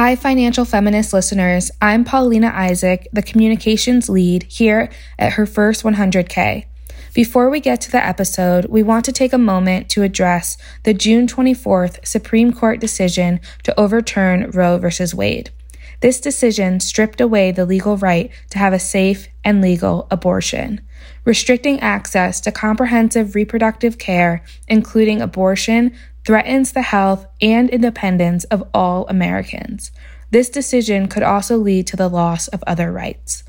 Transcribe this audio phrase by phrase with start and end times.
[0.00, 1.72] Hi, financial feminist listeners.
[1.82, 6.66] I'm Paulina Isaac, the communications lead here at Her First 100K.
[7.14, 10.94] Before we get to the episode, we want to take a moment to address the
[10.94, 14.88] June 24th Supreme Court decision to overturn Roe v.
[15.16, 15.50] Wade.
[15.98, 20.80] This decision stripped away the legal right to have a safe and legal abortion,
[21.24, 25.94] restricting access to comprehensive reproductive care, including abortion,
[26.24, 29.92] threatens the health and independence of all Americans.
[30.30, 33.44] This decision could also lead to the loss of other rights.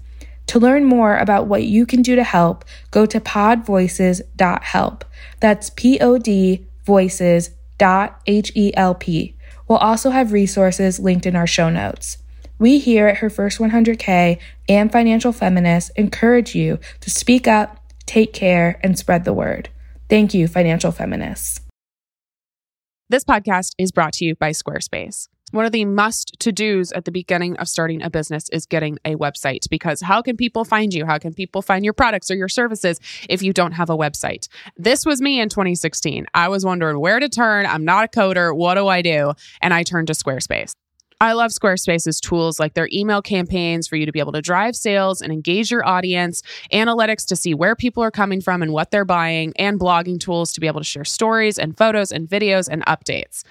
[0.47, 5.05] To learn more about what you can do to help, go to podvoices.help.
[5.39, 9.03] That's P O D voices.help.
[9.67, 12.17] We'll also have resources linked in our show notes.
[12.59, 14.37] We here at Her First 100K
[14.67, 19.69] and Financial Feminists encourage you to speak up, take care, and spread the word.
[20.09, 21.61] Thank you, Financial Feminists.
[23.07, 25.29] This podcast is brought to you by Squarespace.
[25.51, 28.99] One of the must to dos at the beginning of starting a business is getting
[29.03, 31.05] a website because how can people find you?
[31.05, 32.99] How can people find your products or your services
[33.29, 34.47] if you don't have a website?
[34.77, 36.27] This was me in 2016.
[36.35, 37.65] I was wondering where to turn.
[37.65, 38.55] I'm not a coder.
[38.55, 39.33] What do I do?
[39.61, 40.73] And I turned to Squarespace.
[41.21, 44.73] I love Squarespace's tools like their email campaigns for you to be able to drive
[44.73, 48.91] sales and engage your audience, analytics to see where people are coming from and what
[48.91, 52.69] they're buying, and blogging tools to be able to share stories and photos and videos
[52.71, 53.43] and updates.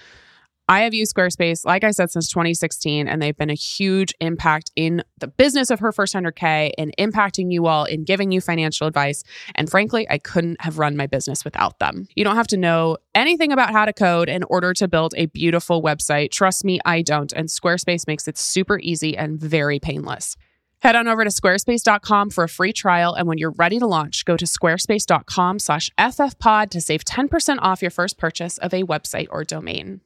[0.71, 4.71] I have used Squarespace, like I said, since 2016, and they've been a huge impact
[4.77, 8.87] in the business of her first 100K and impacting you all in giving you financial
[8.87, 9.25] advice.
[9.55, 12.07] And frankly, I couldn't have run my business without them.
[12.15, 15.25] You don't have to know anything about how to code in order to build a
[15.27, 16.33] beautiful website.
[16.33, 17.33] Trust me, I don't.
[17.33, 20.37] And Squarespace makes it super easy and very painless.
[20.83, 23.15] Head on over to squarespace.com for a free trial.
[23.15, 27.81] And when you're ready to launch, go to squarespace.com slash ffpod to save 10% off
[27.81, 30.03] your first purchase of a website or domain.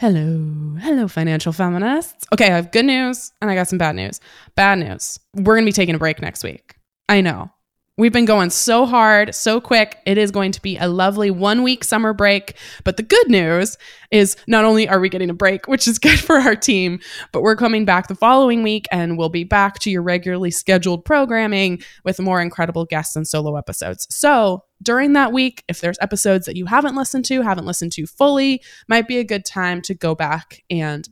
[0.00, 2.24] Hello, hello, financial feminists.
[2.32, 4.20] Okay, I have good news and I got some bad news.
[4.54, 5.18] Bad news.
[5.34, 6.76] We're going to be taking a break next week.
[7.08, 7.50] I know.
[7.98, 9.98] We've been going so hard, so quick.
[10.06, 12.54] It is going to be a lovely one week summer break.
[12.84, 13.76] But the good news
[14.12, 17.00] is not only are we getting a break, which is good for our team,
[17.32, 21.04] but we're coming back the following week and we'll be back to your regularly scheduled
[21.04, 24.06] programming with more incredible guests and solo episodes.
[24.10, 28.06] So during that week, if there's episodes that you haven't listened to, haven't listened to
[28.06, 31.08] fully, might be a good time to go back and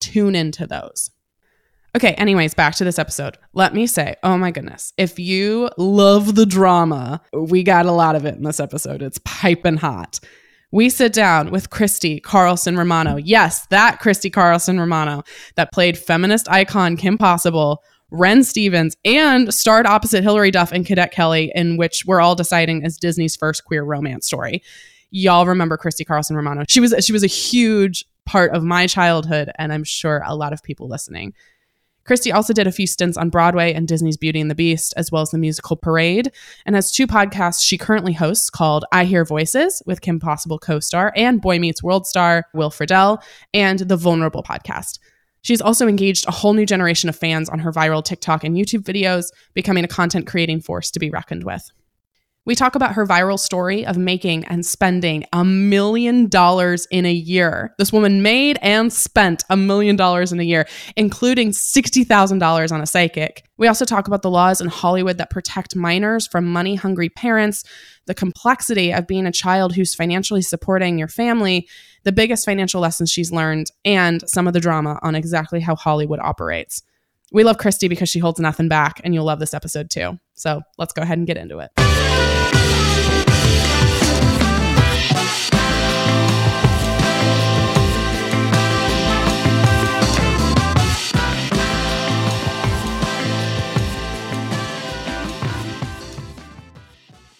[0.00, 1.10] tune into those.
[1.96, 3.38] Okay, anyways, back to this episode.
[3.54, 8.14] Let me say, oh my goodness, if you love the drama, we got a lot
[8.14, 9.00] of it in this episode.
[9.00, 10.20] It's piping hot.
[10.70, 13.16] We sit down with Christy Carlson Romano.
[13.16, 15.22] Yes, that Christy Carlson Romano
[15.54, 21.12] that played feminist icon Kim Possible, Ren Stevens, and starred opposite Hilary Duff and Cadet
[21.12, 24.62] Kelly, in which we're all deciding is Disney's first queer romance story.
[25.10, 26.64] Y'all remember Christy Carlson Romano.
[26.68, 30.52] She was she was a huge part of my childhood, and I'm sure a lot
[30.52, 31.32] of people listening.
[32.06, 35.10] Christy also did a few stints on Broadway and Disney's Beauty and the Beast, as
[35.10, 36.30] well as the musical Parade,
[36.64, 40.78] and has two podcasts she currently hosts called I Hear Voices with Kim Possible co
[40.78, 43.22] star and Boy Meets World star Will Friedle,
[43.52, 45.00] and the Vulnerable podcast.
[45.42, 48.82] She's also engaged a whole new generation of fans on her viral TikTok and YouTube
[48.82, 51.70] videos, becoming a content creating force to be reckoned with.
[52.46, 57.12] We talk about her viral story of making and spending a million dollars in a
[57.12, 57.74] year.
[57.76, 62.86] This woman made and spent a million dollars in a year, including $60,000 on a
[62.86, 63.44] psychic.
[63.56, 67.64] We also talk about the laws in Hollywood that protect minors from money hungry parents,
[68.06, 71.66] the complexity of being a child who's financially supporting your family,
[72.04, 76.20] the biggest financial lessons she's learned, and some of the drama on exactly how Hollywood
[76.20, 76.84] operates.
[77.32, 80.20] We love Christy because she holds nothing back, and you'll love this episode too.
[80.34, 81.85] So let's go ahead and get into it.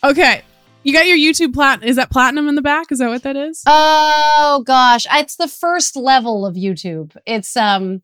[0.06, 0.42] Okay.
[0.84, 2.92] You got your YouTube plat is that platinum in the back?
[2.92, 3.64] Is that what that is?
[3.66, 5.04] Oh gosh.
[5.10, 7.16] It's the first level of YouTube.
[7.26, 8.02] It's um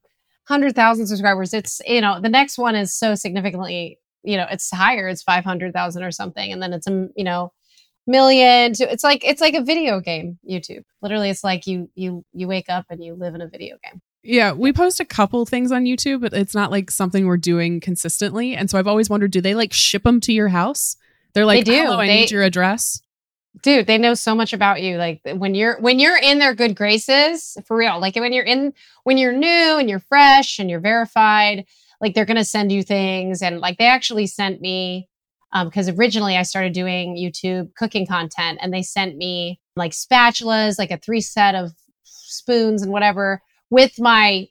[0.48, 1.54] 100,000 subscribers.
[1.54, 5.06] It's you know, the next one is so significantly, you know, it's higher.
[5.08, 7.52] It's 500,000 or something and then it's a, you know,
[8.06, 10.84] million to it's like it's like a video game YouTube.
[11.00, 14.00] Literally it's like you you you wake up and you live in a video game.
[14.24, 17.80] Yeah, we post a couple things on YouTube, but it's not like something we're doing
[17.80, 18.54] consistently.
[18.54, 20.96] And so I've always wondered, do they like ship them to your house?
[21.34, 21.82] They're like, they do.
[21.82, 23.02] Hello, I they, need your address.
[23.62, 24.96] Dude, they know so much about you.
[24.96, 28.00] Like when you're when you're in their good graces, for real.
[28.00, 31.66] Like when you're in when you're new and you're fresh and you're verified,
[32.00, 33.42] like they're gonna send you things.
[33.42, 35.08] And like they actually sent me
[35.64, 40.78] because um, originally I started doing YouTube cooking content and they sent me like spatulas,
[40.78, 41.72] like a three set of
[42.04, 44.48] spoons and whatever with my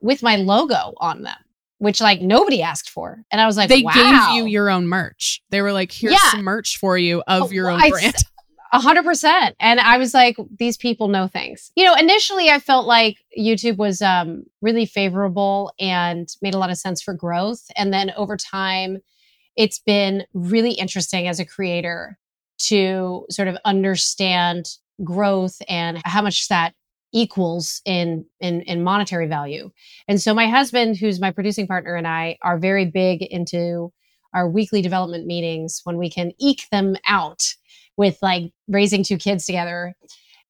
[0.00, 1.36] with my logo on them,
[1.78, 3.22] which like nobody asked for.
[3.32, 3.92] And I was like, they wow.
[3.92, 5.42] gave you your own merch.
[5.50, 6.30] They were like, here's Yeah.
[6.30, 8.14] some merch for you of Oh, your own I- brand.
[8.70, 9.56] A hundred percent.
[9.60, 11.72] And I was like, these people know things.
[11.74, 16.68] You know, initially I felt like YouTube was um, really favorable and made a lot
[16.68, 17.62] of sense for growth.
[17.76, 18.98] And then over time,
[19.58, 22.18] it's been really interesting as a creator
[22.60, 24.66] to sort of understand
[25.04, 26.74] growth and how much that
[27.12, 29.70] equals in, in in monetary value.
[30.08, 33.92] And so my husband, who's my producing partner, and I are very big into
[34.34, 37.42] our weekly development meetings when we can eke them out
[37.98, 39.94] with like raising two kids together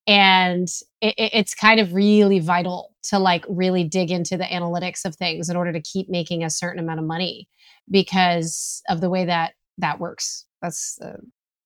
[0.06, 0.68] and
[1.00, 5.14] it, it- it's kind of really vital to like really dig into the analytics of
[5.16, 7.48] things in order to keep making a certain amount of money
[7.90, 11.16] because of the way that that works that's uh,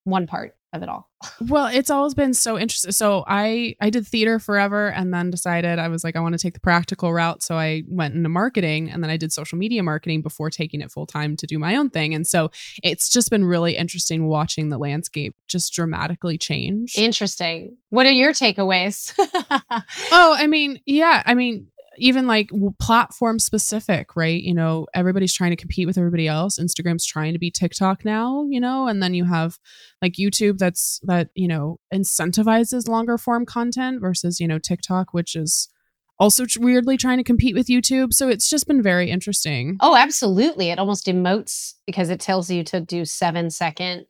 [0.04, 1.08] one part of it all
[1.40, 2.92] Well, it's always been so interesting.
[2.92, 6.38] So I I did theater forever and then decided I was like I want to
[6.38, 9.82] take the practical route, so I went into marketing and then I did social media
[9.82, 12.14] marketing before taking it full time to do my own thing.
[12.14, 12.50] And so
[12.82, 16.96] it's just been really interesting watching the landscape just dramatically change.
[16.96, 19.12] interesting what are your takeaways
[20.12, 21.22] Oh, I mean, yeah.
[21.24, 21.68] I mean,
[21.98, 22.50] even like
[22.80, 24.42] platform specific, right?
[24.42, 26.58] You know, everybody's trying to compete with everybody else.
[26.58, 29.58] Instagram's trying to be TikTok now, you know, and then you have
[30.00, 35.36] like YouTube that's that, you know, incentivizes longer form content versus, you know, TikTok, which
[35.36, 35.68] is
[36.18, 38.12] also weirdly trying to compete with YouTube.
[38.12, 39.76] So it's just been very interesting.
[39.80, 40.70] Oh, absolutely.
[40.70, 44.06] It almost emotes because it tells you to do seven second,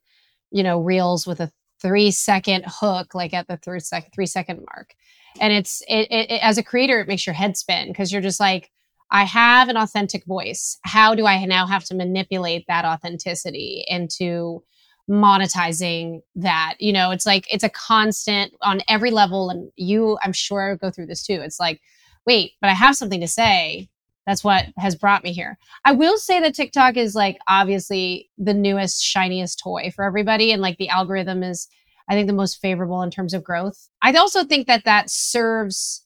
[0.51, 1.51] you know, reels with a
[1.81, 4.95] three second hook, like at the third sec- three second mark.
[5.41, 8.23] And it's it, it, it as a creator, it makes your head spin because you're
[8.23, 8.71] just like,
[9.11, 10.79] I have an authentic voice.
[10.85, 14.63] How do I now have to manipulate that authenticity into
[15.11, 16.77] monetizing that?
[16.79, 19.51] You know, it's like it's a constant on every level.
[19.51, 21.41] And you, I'm sure, go through this too.
[21.43, 21.81] It's like,
[22.27, 23.89] wait, but I have something to say.
[24.27, 25.59] That's what has brought me here.
[25.85, 30.53] I will say that TikTok is like obviously the newest, shiniest toy for everybody.
[30.53, 31.69] And like the algorithm is,
[32.09, 33.89] I think, the most favorable in terms of growth.
[34.01, 36.05] I also think that that serves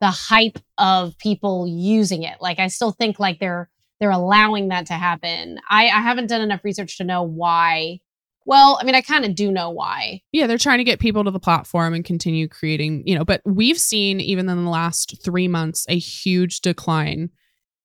[0.00, 2.36] the hype of people using it.
[2.40, 3.68] Like I still think like they're
[4.00, 5.58] they're allowing that to happen.
[5.68, 8.00] I, I haven't done enough research to know why.
[8.46, 10.22] Well, I mean, I kind of do know why.
[10.32, 13.42] Yeah, they're trying to get people to the platform and continue creating, you know, but
[13.44, 17.30] we've seen even in the last three months a huge decline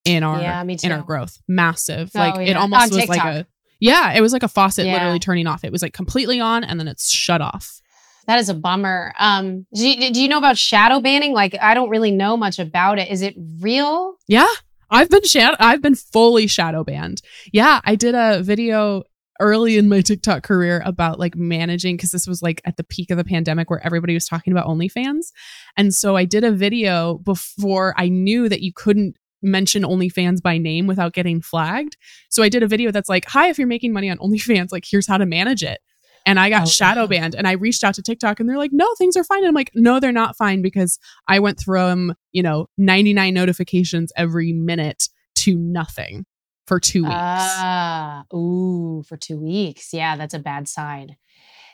[0.05, 1.41] in our Yeah, in our growth.
[1.47, 2.11] Massive.
[2.15, 3.47] Oh, like it almost On was like a
[3.83, 4.93] yeah, it was like a faucet Yeah.
[4.93, 5.63] literally turning off.
[5.63, 7.81] It was like completely on and then it's shut off.
[8.27, 9.13] That is a bummer.
[9.19, 11.33] Um, do you, do you know about shadow banning?
[11.33, 13.11] Like, I don't really know much about it.
[13.11, 14.15] Is it real?
[14.27, 14.47] Yeah.
[14.89, 17.21] I've been shadow I've been fully shadow banned.
[17.51, 19.03] Yeah, I did a video
[19.39, 23.09] early in my TikTok career about like managing because this was like at the peak
[23.11, 25.31] of the pandemic where everybody was talking about OnlyFans.
[25.75, 30.57] And so I did a video before I knew that you couldn't mention OnlyFans by
[30.57, 31.97] name without getting flagged.
[32.29, 34.85] So I did a video that's like, "Hi, if you're making money on OnlyFans, like
[34.89, 35.79] here's how to manage it."
[36.25, 38.71] And I got Oh, shadow banned and I reached out to TikTok and they're like,
[38.73, 40.97] "No, things are fine." And I'm like, "No, they're not fine because
[41.27, 46.25] I went from, you know, 99 notifications every minute to nothing
[46.65, 49.93] for 2 weeks." Ah, ooh, for two weeks.
[49.93, 51.17] Yeah, that's a bad sign.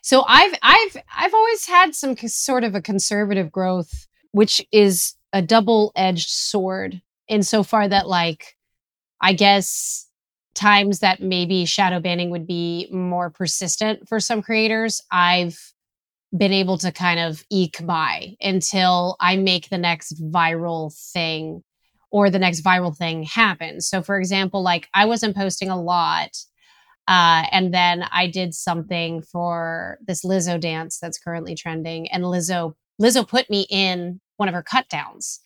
[0.01, 5.41] So I've I've I've always had some sort of a conservative growth, which is a
[5.43, 8.57] double-edged sword insofar that like
[9.21, 10.07] I guess
[10.55, 15.57] times that maybe shadow banning would be more persistent for some creators, I've
[16.35, 21.63] been able to kind of eke by until I make the next viral thing
[22.11, 23.87] or the next viral thing happens.
[23.87, 26.31] So, for example, like I wasn't posting a lot.
[27.07, 32.75] Uh, and then I did something for this Lizzo dance that's currently trending, and Lizzo
[33.01, 35.39] Lizzo put me in one of her cut downs.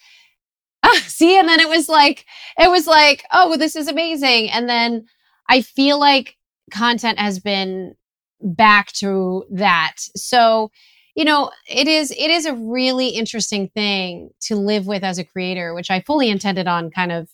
[1.08, 2.26] See, and then it was like
[2.58, 4.50] it was like, oh, this is amazing.
[4.50, 5.06] And then
[5.50, 6.38] I feel like
[6.72, 7.96] content has been
[8.42, 9.96] back to that.
[10.16, 10.72] So,
[11.16, 15.24] you know, it is it is a really interesting thing to live with as a
[15.24, 17.30] creator, which I fully intended on kind of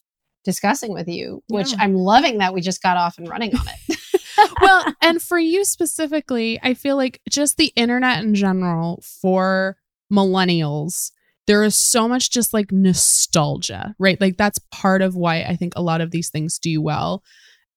[0.46, 1.78] discussing with you, which Yeah.
[1.82, 4.00] I'm loving that we just got off and running on it.
[4.62, 9.78] well, and for you specifically, I feel like just the internet in general for
[10.12, 11.12] millennials,
[11.50, 14.22] there is so much just like nostalgia, right?
[14.22, 17.24] Like that's part of why I think a lot of these things do well.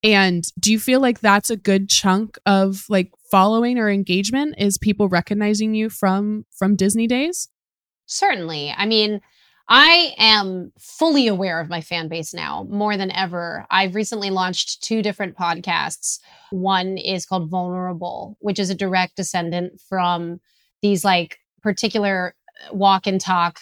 [0.05, 4.76] And do you feel like that's a good chunk of like following or engagement is
[4.76, 7.49] people recognizing you from from Disney days?
[8.05, 8.75] Certainly.
[8.76, 9.23] I mean,
[9.71, 13.64] I am fully aware of my fan base now more than ever.
[13.71, 16.19] I've recently launched two different podcasts.
[16.50, 20.43] One is called Vulnerable, which is a direct descendant from
[20.83, 22.35] these like particular
[22.73, 23.59] walk and talk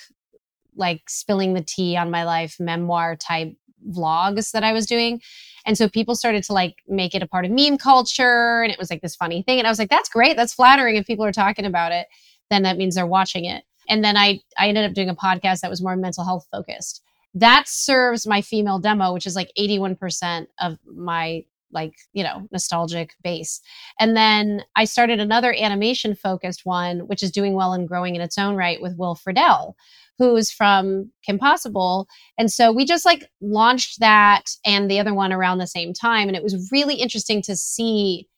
[0.77, 3.55] like spilling the tea on my life memoir type
[3.89, 5.21] vlogs that I was doing.
[5.67, 8.79] And so people started to like make it a part of meme culture and it
[8.79, 11.25] was like this funny thing and I was like that's great, that's flattering if people
[11.25, 12.07] are talking about it,
[12.51, 13.65] then that means they're watching it.
[13.89, 17.03] And then I I ended up doing a podcast that was more mental health focused.
[17.35, 23.15] That serves my female demo which is like 81% of my like you know nostalgic
[23.23, 23.61] base.
[23.99, 28.23] And then i started another animation focused one which is doing well and growing in
[28.23, 29.75] its own right with will friedle
[30.21, 32.07] who's from kim possible.
[32.37, 36.29] And so we just like launched that and the other one around the same time.
[36.29, 38.29] And it was really interesting to see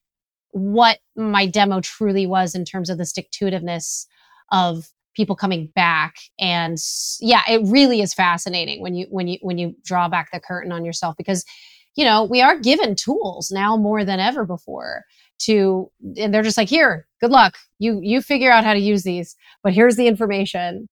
[0.53, 4.07] what my demo truly was in terms of the stick to itiveness
[4.53, 6.15] of people coming back.
[6.39, 6.79] And
[7.21, 10.71] yeah it really is fascinating when you when you when you draw back the curtain
[10.71, 11.45] on yourself because
[11.95, 15.05] you know, we are given tools now more than ever before
[15.41, 17.57] to and they're just like, "Here, good luck.
[17.79, 20.89] You you figure out how to use these, but here's the information."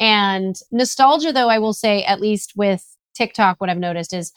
[0.00, 4.32] And nostalgia though, I will say at least with TikTok what I've noticed is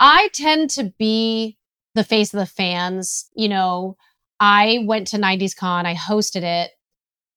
[0.00, 1.56] I tend to be
[1.94, 3.96] the face of the fans, you know,
[4.40, 6.72] I went to 90s Con, I hosted it,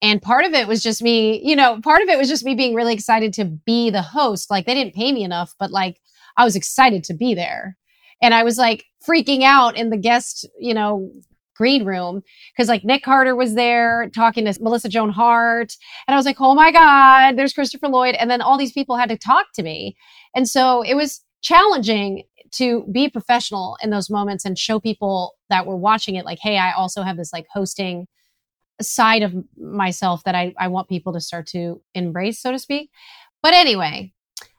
[0.01, 2.55] and part of it was just me, you know, part of it was just me
[2.55, 4.49] being really excited to be the host.
[4.51, 5.99] Like they didn't pay me enough, but like
[6.37, 7.77] I was excited to be there.
[8.21, 11.11] And I was like freaking out in the guest, you know,
[11.55, 12.21] green room
[12.53, 15.73] because like Nick Carter was there talking to Melissa Joan Hart.
[16.07, 18.15] And I was like, oh my God, there's Christopher Lloyd.
[18.15, 19.95] And then all these people had to talk to me.
[20.35, 25.65] And so it was challenging to be professional in those moments and show people that
[25.65, 28.07] were watching it like, hey, I also have this like hosting
[28.81, 32.91] side of myself that I, I want people to start to embrace, so to speak.
[33.41, 34.13] But anyway,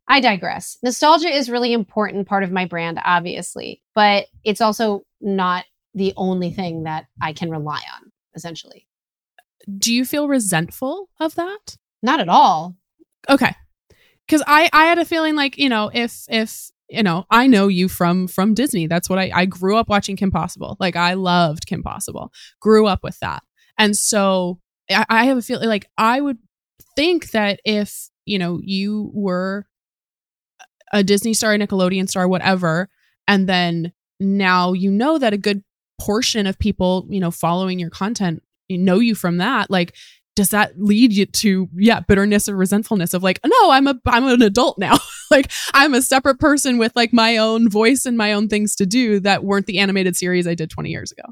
[0.09, 0.79] I digress.
[0.83, 6.51] Nostalgia is really important part of my brand, obviously, but it's also not the only
[6.51, 8.87] thing that I can rely on, essentially.
[9.77, 11.77] Do you feel resentful of that?
[12.03, 12.75] Not at all.
[13.29, 13.55] Okay.
[14.29, 17.69] Cause I, I had a feeling like, you know, if if you know, I know
[17.69, 18.87] you from from Disney.
[18.87, 20.77] That's what I I grew up watching Kim Possible.
[20.81, 22.33] Like I loved Kim Possible.
[22.61, 23.43] Grew up with that.
[23.77, 24.61] And so
[24.91, 26.39] I, I have a feeling like I would
[26.97, 29.67] think that if, you know, you were
[30.93, 32.89] a Disney star, a Nickelodeon star, whatever,
[33.27, 35.63] and then now you know that a good
[36.01, 39.95] portion of people, you know, following your content you know you from that, like
[40.37, 44.25] does that lead you to yeah bitterness or resentfulness of like no i'm a i'm
[44.25, 44.97] an adult now.
[45.31, 48.87] Like i'm a separate person with like my own voice and my own things to
[48.87, 51.25] do that weren't the animated series i did 20 years ago.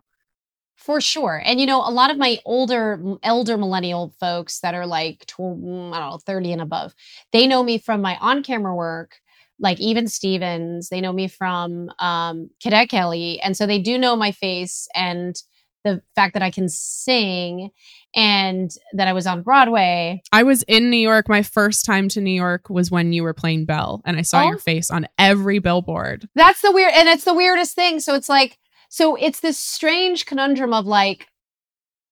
[0.77, 1.41] For sure.
[1.43, 5.95] And you know a lot of my older elder millennial folks that are like mm,
[5.95, 6.95] i don't know 30 and above
[7.33, 9.17] they know me from my on-camera work
[9.59, 13.41] like even Stevens, they know me from um, Cadet Kelly.
[13.41, 15.35] And so they do know my face and
[15.87, 17.71] the fact that I can sing
[18.15, 20.21] and that I was on Broadway.
[20.33, 21.29] I was in New York.
[21.29, 24.43] My first time to New York was when you were playing Belle, and I saw
[24.43, 24.49] oh.
[24.49, 26.29] your face on every billboard.
[26.35, 28.01] That's the weird, and it's the weirdest thing.
[28.01, 28.59] So it's like,
[28.89, 31.29] so it's this strange conundrum of like,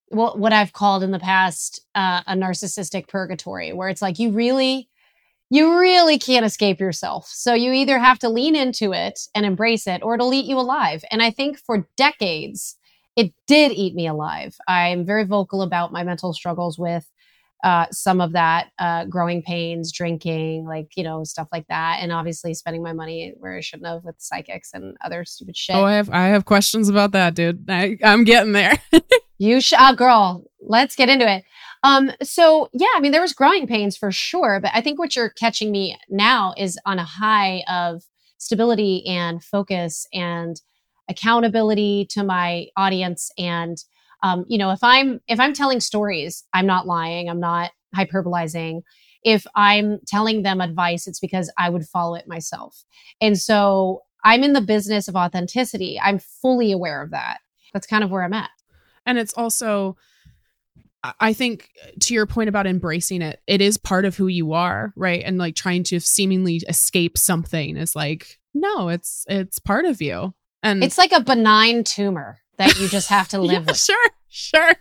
[0.09, 4.31] what what I've called in the past uh, a narcissistic purgatory, where it's like you
[4.31, 4.89] really
[5.51, 7.29] you really can't escape yourself.
[7.29, 10.59] So you either have to lean into it and embrace it or it'll eat you
[10.59, 11.05] alive.
[11.11, 12.77] And I think for decades,
[13.17, 14.57] it did eat me alive.
[14.67, 17.09] I'm very vocal about my mental struggles with
[17.63, 21.99] uh, some of that uh, growing pains, drinking, like, you know, stuff like that.
[22.03, 25.75] And obviously spending my money where I shouldn't have with psychics and other stupid shit.
[25.75, 27.65] Oh, I have, I have questions about that, dude.
[27.71, 28.75] I, am getting there.
[29.39, 31.45] you should, uh, girl, let's get into it.
[31.85, 35.15] Um, so yeah, I mean, there was growing pains for sure, but I think what
[35.15, 38.03] you're catching me now is on a high of
[38.39, 40.61] stability and focus and
[41.11, 43.31] accountability to my audience.
[43.37, 43.77] And,
[44.23, 47.29] um, you know, if I'm, if I'm telling stories, I'm not lying.
[47.29, 48.81] I'm not hyperbolizing.
[49.23, 52.83] If I'm telling them advice, it's because I would follow it myself.
[53.21, 56.01] And so I'm in the business of authenticity.
[56.03, 57.41] I'm fully aware of that.
[57.75, 58.51] That's kind of where I'm at.
[59.05, 59.99] And it's also,
[61.21, 64.53] I think uh, to your point about embracing it, it is part of who you
[64.53, 65.23] are, right?
[65.25, 70.35] And like trying to seemingly escape something is like, no, it's it's part of you.
[70.63, 73.79] And it's like a benign tumor that you just have to live yeah, with.
[73.79, 74.73] Sure, sure.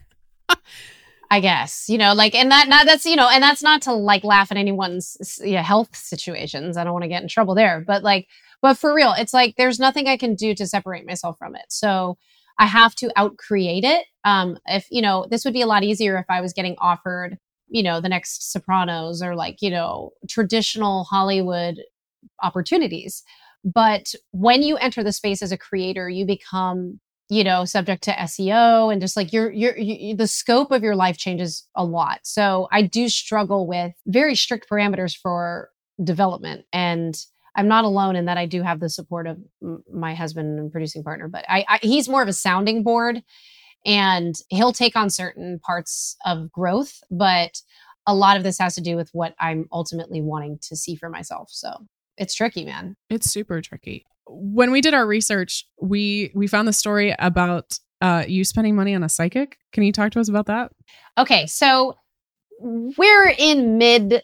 [1.30, 3.94] I guess you know, like, and that not that's you know, and that's not to
[3.94, 6.78] like laugh at anyone's yeah, health situations.
[6.78, 8.28] I don't want to get in trouble there, but like,
[8.62, 11.66] but for real, it's like there's nothing I can do to separate myself from it.
[11.70, 12.18] So
[12.60, 14.06] I have to outcreate it.
[14.24, 17.38] Um, if you know, this would be a lot easier if I was getting offered,
[17.68, 21.80] you know, the next Sopranos or like you know traditional Hollywood
[22.42, 23.24] opportunities.
[23.66, 28.12] But when you enter the space as a creator, you become you know subject to
[28.12, 32.20] SEO and just like your your you, the scope of your life changes a lot.
[32.24, 35.70] So I do struggle with very strict parameters for
[36.04, 36.66] development.
[36.74, 37.16] And
[37.56, 40.72] I'm not alone in that I do have the support of m- my husband and
[40.72, 43.22] producing partner, but I, I he's more of a sounding board
[43.86, 47.62] and he'll take on certain parts of growth, but
[48.06, 51.10] a lot of this has to do with what I'm ultimately wanting to see for
[51.10, 51.50] myself.
[51.52, 51.70] So
[52.18, 52.96] it's tricky, man.
[53.10, 54.06] It's super tricky.
[54.28, 58.96] When we did our research, we we found the story about uh, you spending money
[58.96, 59.58] on a psychic.
[59.72, 60.72] Can you talk to us about that?
[61.18, 61.96] Okay, so
[62.60, 64.24] we're in mid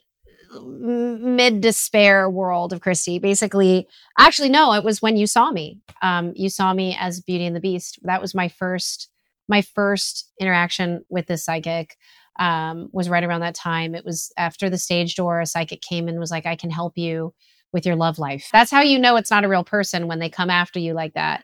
[0.51, 3.19] mid despair world of Christy.
[3.19, 3.87] Basically,
[4.17, 5.79] actually, no, it was when you saw me.
[6.01, 7.99] Um, you saw me as Beauty and the Beast.
[8.03, 9.09] That was my first
[9.47, 11.95] my first interaction with this psychic.
[12.37, 13.95] Um, was right around that time.
[13.95, 15.41] It was after the stage door.
[15.41, 17.33] A psychic came and was like, "I can help you
[17.73, 20.29] with your love life." That's how you know it's not a real person when they
[20.29, 21.43] come after you like that.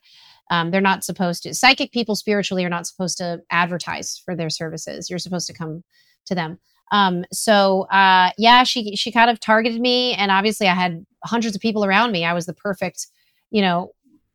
[0.51, 1.53] Um, they're not supposed to.
[1.53, 5.09] Psychic people spiritually are not supposed to advertise for their services.
[5.09, 5.83] You're supposed to come
[6.25, 6.59] to them.
[6.91, 11.55] Um, so uh, yeah, she she kind of targeted me, and obviously I had hundreds
[11.55, 12.25] of people around me.
[12.25, 13.07] I was the perfect,
[13.51, 13.91] you know,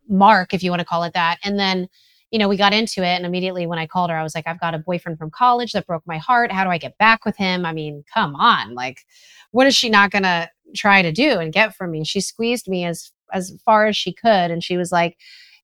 [0.09, 1.39] mark if you want to call it that.
[1.45, 1.89] And then,
[2.31, 4.47] you know, we got into it, and immediately when I called her, I was like,
[4.47, 6.53] I've got a boyfriend from college that broke my heart.
[6.53, 7.65] How do I get back with him?
[7.65, 9.07] I mean, come on, like,
[9.53, 12.05] what is she not gonna try to do and get from me?
[12.05, 15.17] She squeezed me as as far as she could, and she was like,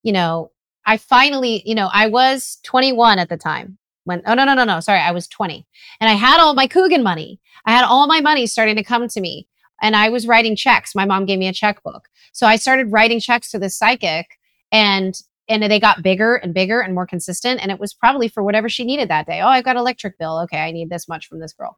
[0.04, 0.52] you know,
[0.86, 4.64] I finally, you know, I was 21 at the time when oh no no no
[4.64, 5.66] no sorry i was 20
[6.00, 7.40] and i had all my coogan money.
[7.66, 9.48] I had all my money starting to come to me.
[9.82, 10.94] And i was writing checks.
[10.94, 12.08] My mom gave me a checkbook.
[12.32, 14.38] So i started writing checks to this psychic
[14.72, 15.14] and
[15.48, 17.60] and they got bigger and bigger and more consistent.
[17.60, 19.40] And it was probably for whatever she needed that day.
[19.42, 20.38] Oh i've got electric bill.
[20.44, 21.76] Okay i need this much from this girl.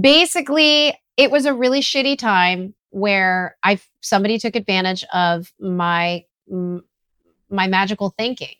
[0.00, 7.66] Basically it was a really shitty time where i somebody took advantage of my my
[7.66, 8.54] magical thinking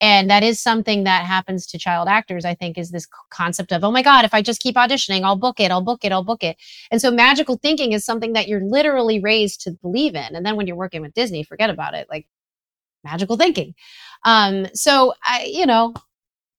[0.00, 3.84] and that is something that happens to child actors i think is this concept of
[3.84, 6.24] oh my god if i just keep auditioning i'll book it i'll book it i'll
[6.24, 6.56] book it.
[6.90, 10.34] And so magical thinking is something that you're literally raised to believe in.
[10.34, 12.26] And then when you're working with disney forget about it like
[13.04, 13.74] magical thinking.
[14.24, 15.94] Um so i you know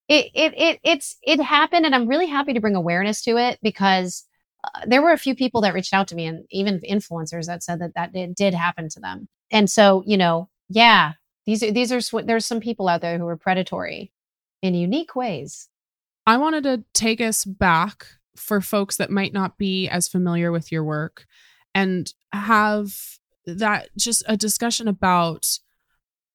[0.08, 3.60] it it, it it's it happened and i'm really happy to bring awareness to it
[3.62, 4.26] because
[4.64, 7.64] uh, there were a few people that reached out to me and even influencers that
[7.64, 9.28] said that that it did happen to them.
[9.52, 11.14] And so you know yeah
[11.46, 14.12] these are these are there's some people out there who are predatory
[14.62, 15.70] in unique ways.
[16.26, 20.72] I wanted to take us back for folks that might not be as familiar with
[20.72, 21.26] your work
[21.74, 22.94] and have
[23.46, 25.48] that just a discussion about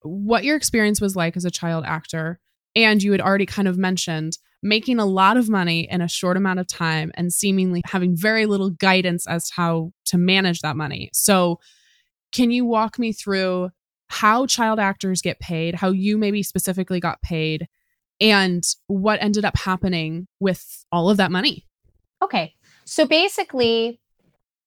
[0.03, 2.41] what your experience was like as a child actor
[2.75, 6.37] and you had already kind of mentioned making a lot of money in a short
[6.37, 10.77] amount of time and seemingly having very little guidance as to how to manage that
[10.77, 11.11] money.
[11.13, 11.61] So,
[12.33, 13.71] can you walk me through
[14.09, 17.69] how child actors get paid, how you maybe specifically got paid,
[18.21, 21.67] and what ended up happening with all of that money.
[22.23, 22.55] Okay.
[22.85, 24.01] So basically,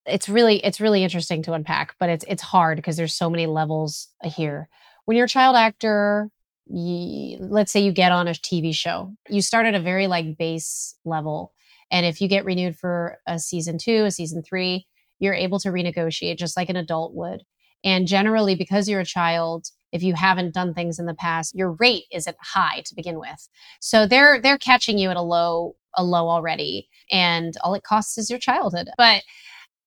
[0.05, 3.45] it's really it's really interesting to unpack, but it's it's hard because there's so many
[3.47, 4.67] levels here.
[5.05, 6.29] When you're a child actor,
[6.67, 10.37] you, let's say you get on a TV show, you start at a very like
[10.37, 11.53] base level,
[11.91, 14.85] and if you get renewed for a season two, a season three,
[15.19, 17.43] you're able to renegotiate just like an adult would.
[17.83, 21.71] And generally, because you're a child, if you haven't done things in the past, your
[21.73, 23.47] rate isn't high to begin with.
[23.79, 28.17] So they're they're catching you at a low a low already, and all it costs
[28.17, 28.89] is your childhood.
[28.97, 29.23] But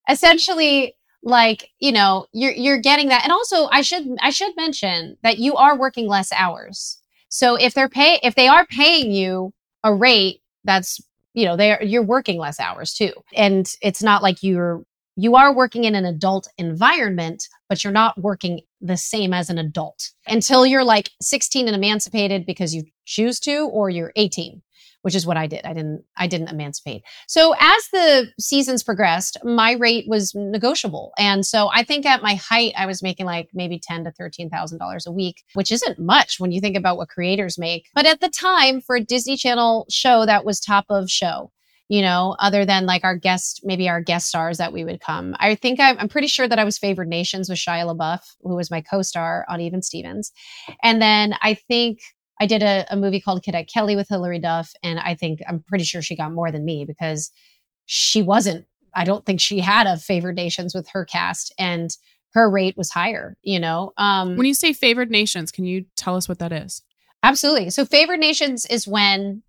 [0.08, 3.22] essentially, like you know, you're you're getting that.
[3.24, 6.98] And also, I should I should mention that you are working less hours.
[7.28, 9.52] So if they're pay if they are paying you
[9.84, 11.00] a rate that's
[11.34, 14.84] you know they're you're working less hours too and it's not like you're
[15.16, 19.58] you are working in an adult environment, but you're not working the same as an
[19.58, 24.62] adult until you're like 16 and emancipated because you choose to, or you're 18,
[25.02, 25.66] which is what I did.
[25.66, 27.02] I didn't, I didn't emancipate.
[27.28, 31.12] So as the seasons progressed, my rate was negotiable.
[31.18, 35.06] And so I think at my height, I was making like maybe ten to $13,000
[35.06, 37.88] a week, which isn't much when you think about what creators make.
[37.94, 41.52] But at the time for a Disney Channel show that was top of show,
[41.92, 45.36] you know, other than like our guest, maybe our guest stars that we would come.
[45.38, 48.56] I think I'm, I'm pretty sure that I was favored nations with Shia LaBeouf, who
[48.56, 50.32] was my co-star on Even Stevens.
[50.82, 51.98] And then I think
[52.40, 54.72] I did a, a movie called Cadet Kelly with Hilary Duff.
[54.82, 57.30] And I think I'm pretty sure she got more than me because
[57.84, 61.52] she wasn't, I don't think she had a favored nations with her cast.
[61.58, 61.90] And
[62.32, 63.92] her rate was higher, you know.
[63.98, 66.82] Um, when you say favored nations, can you tell us what that is?
[67.22, 67.68] Absolutely.
[67.68, 69.42] So favored nations is when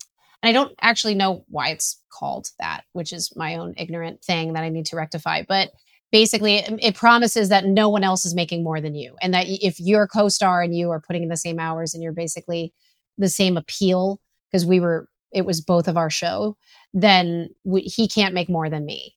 [0.43, 4.53] and I don't actually know why it's called that, which is my own ignorant thing
[4.53, 5.43] that I need to rectify.
[5.47, 5.71] But
[6.11, 9.15] basically, it, it promises that no one else is making more than you.
[9.21, 11.93] And that if you're a co star and you are putting in the same hours
[11.93, 12.73] and you're basically
[13.17, 14.19] the same appeal,
[14.51, 16.57] because we were, it was both of our show,
[16.93, 19.15] then we, he can't make more than me.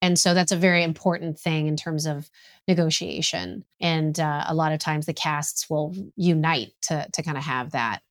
[0.00, 2.28] And so that's a very important thing in terms of
[2.66, 3.64] negotiation.
[3.80, 7.70] And uh, a lot of times the casts will unite to to kind of have
[7.70, 8.02] that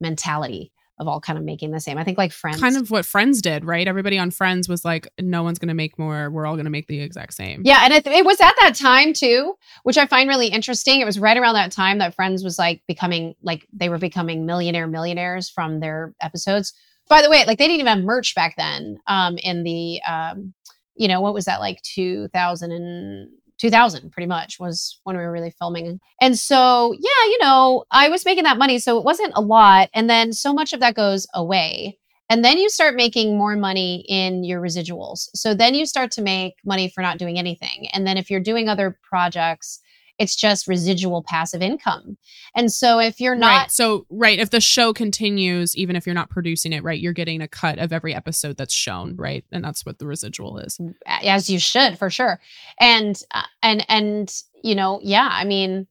[0.00, 1.96] mentality of all kind of making the same.
[1.96, 3.88] I think like Friends, kind of what Friends did, right?
[3.88, 6.30] Everybody on Friends was like, no one's going to make more.
[6.30, 7.62] We're all going to make the exact same.
[7.64, 11.00] Yeah, and it, it was at that time too, which I find really interesting.
[11.00, 14.44] It was right around that time that Friends was like becoming like they were becoming
[14.44, 16.74] millionaire millionaires from their episodes.
[17.08, 18.98] By the way, like they didn't even have merch back then.
[19.06, 20.52] Um, in the um,
[20.96, 25.30] you know, what was that like 2000 and 2000 pretty much was when we were
[25.30, 26.00] really filming.
[26.20, 28.78] And so, yeah, you know, I was making that money.
[28.78, 29.90] So it wasn't a lot.
[29.94, 31.98] And then so much of that goes away.
[32.30, 35.28] And then you start making more money in your residuals.
[35.34, 37.88] So then you start to make money for not doing anything.
[37.92, 39.80] And then if you're doing other projects,
[40.20, 42.18] it's just residual passive income.
[42.54, 43.70] And so if you're not right.
[43.70, 47.40] so right, if the show continues, even if you're not producing it, right, you're getting
[47.40, 50.78] a cut of every episode that's shown, right, and that's what the residual is.
[51.06, 52.38] As you should, for sure.
[52.78, 55.86] And uh, and and you know, yeah, I mean,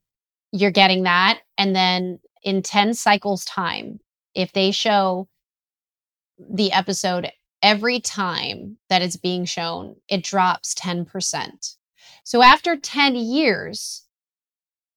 [0.51, 3.99] you're getting that, and then in ten cycles time,
[4.35, 5.27] if they show
[6.37, 7.31] the episode
[7.63, 11.77] every time that it's being shown, it drops ten percent.
[12.23, 14.03] So after 10 years,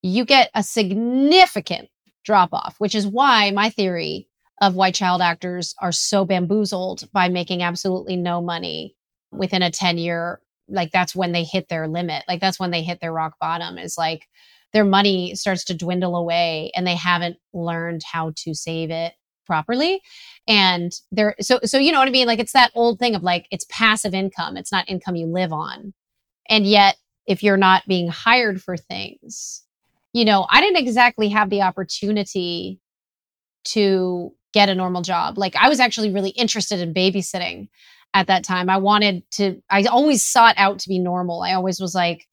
[0.03, 1.89] you get a significant
[2.25, 4.29] drop off, which is why my theory
[4.61, 8.97] of why child actors are so bamboozled by making absolutely no money
[9.33, 12.25] within a 10 year like that's when they hit their limit.
[12.29, 14.29] Like that's when they hit their rock bottom is like
[14.73, 19.13] their money starts to dwindle away and they haven't learned how to save it
[19.45, 20.01] properly.
[20.49, 22.27] And they're so so you know what i mean?
[22.27, 24.57] Like it's that old thing of like it's passive income.
[24.57, 25.93] It's not income you live on.
[26.49, 29.63] And yet if you're not being hired for things
[30.13, 32.81] you know, I didn't exactly have the opportunity
[33.65, 35.39] to get a normal job.
[35.39, 37.69] Like I was actually really interested in babysitting
[38.15, 38.69] at that time.
[38.69, 41.43] I wanted to, I always sought out to be normal.
[41.43, 42.27] I always was like,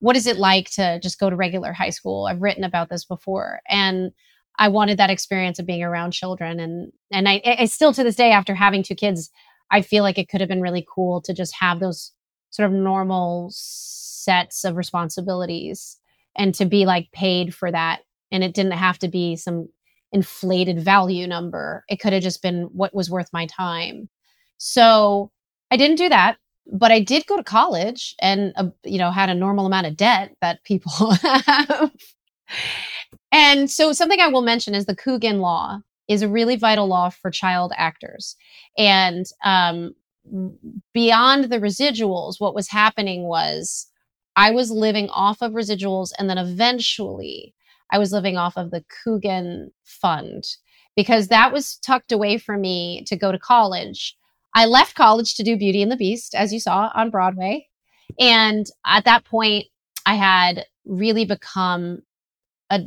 [0.00, 2.26] what is it like to just go to regular high school?
[2.26, 3.60] I've written about this before.
[3.68, 4.10] And
[4.58, 6.58] I wanted that experience of being around children.
[6.58, 9.30] And, and I, I still to this day, after having two kids,
[9.70, 12.12] I feel like it could have been really cool to just have those
[12.50, 15.98] sort of normal sets of responsibilities
[16.36, 18.00] and to be like paid for that.
[18.30, 19.68] And it didn't have to be some
[20.12, 21.84] inflated value number.
[21.88, 24.08] It could have just been what was worth my time.
[24.58, 25.30] So
[25.70, 26.38] I didn't do that,
[26.72, 29.96] but I did go to college and, uh, you know, had a normal amount of
[29.96, 31.90] debt that people have.
[33.32, 37.10] and so something I will mention is the Coogan law is a really vital law
[37.10, 38.36] for child actors.
[38.76, 39.94] And um,
[40.92, 43.86] beyond the residuals, what was happening was
[44.36, 46.10] I was living off of residuals.
[46.18, 47.54] And then eventually
[47.90, 50.44] I was living off of the Coogan Fund
[50.96, 54.16] because that was tucked away for me to go to college.
[54.54, 57.68] I left college to do Beauty and the Beast, as you saw on Broadway.
[58.20, 59.66] And at that point,
[60.06, 62.02] I had really become
[62.70, 62.82] a,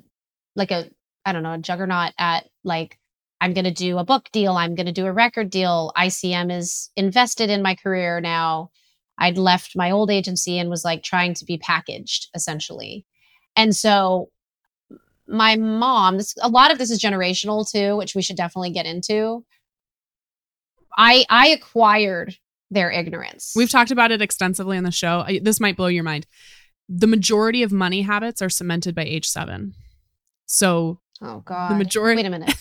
[0.55, 0.89] like a,
[1.25, 2.97] I don't know, a juggernaut at like,
[3.41, 4.53] I'm going to do a book deal.
[4.53, 5.91] I'm going to do a record deal.
[5.97, 8.71] ICM is invested in my career now.
[9.17, 13.05] I'd left my old agency and was like trying to be packaged essentially.
[13.55, 14.29] And so
[15.27, 18.85] my mom, this, a lot of this is generational too, which we should definitely get
[18.85, 19.43] into.
[20.97, 22.35] I I acquired
[22.69, 23.53] their ignorance.
[23.55, 25.23] We've talked about it extensively on the show.
[25.25, 26.27] I, this might blow your mind.
[26.89, 29.73] The majority of money habits are cemented by age 7.
[30.45, 31.71] So Oh god.
[31.71, 32.55] The majority Wait a minute.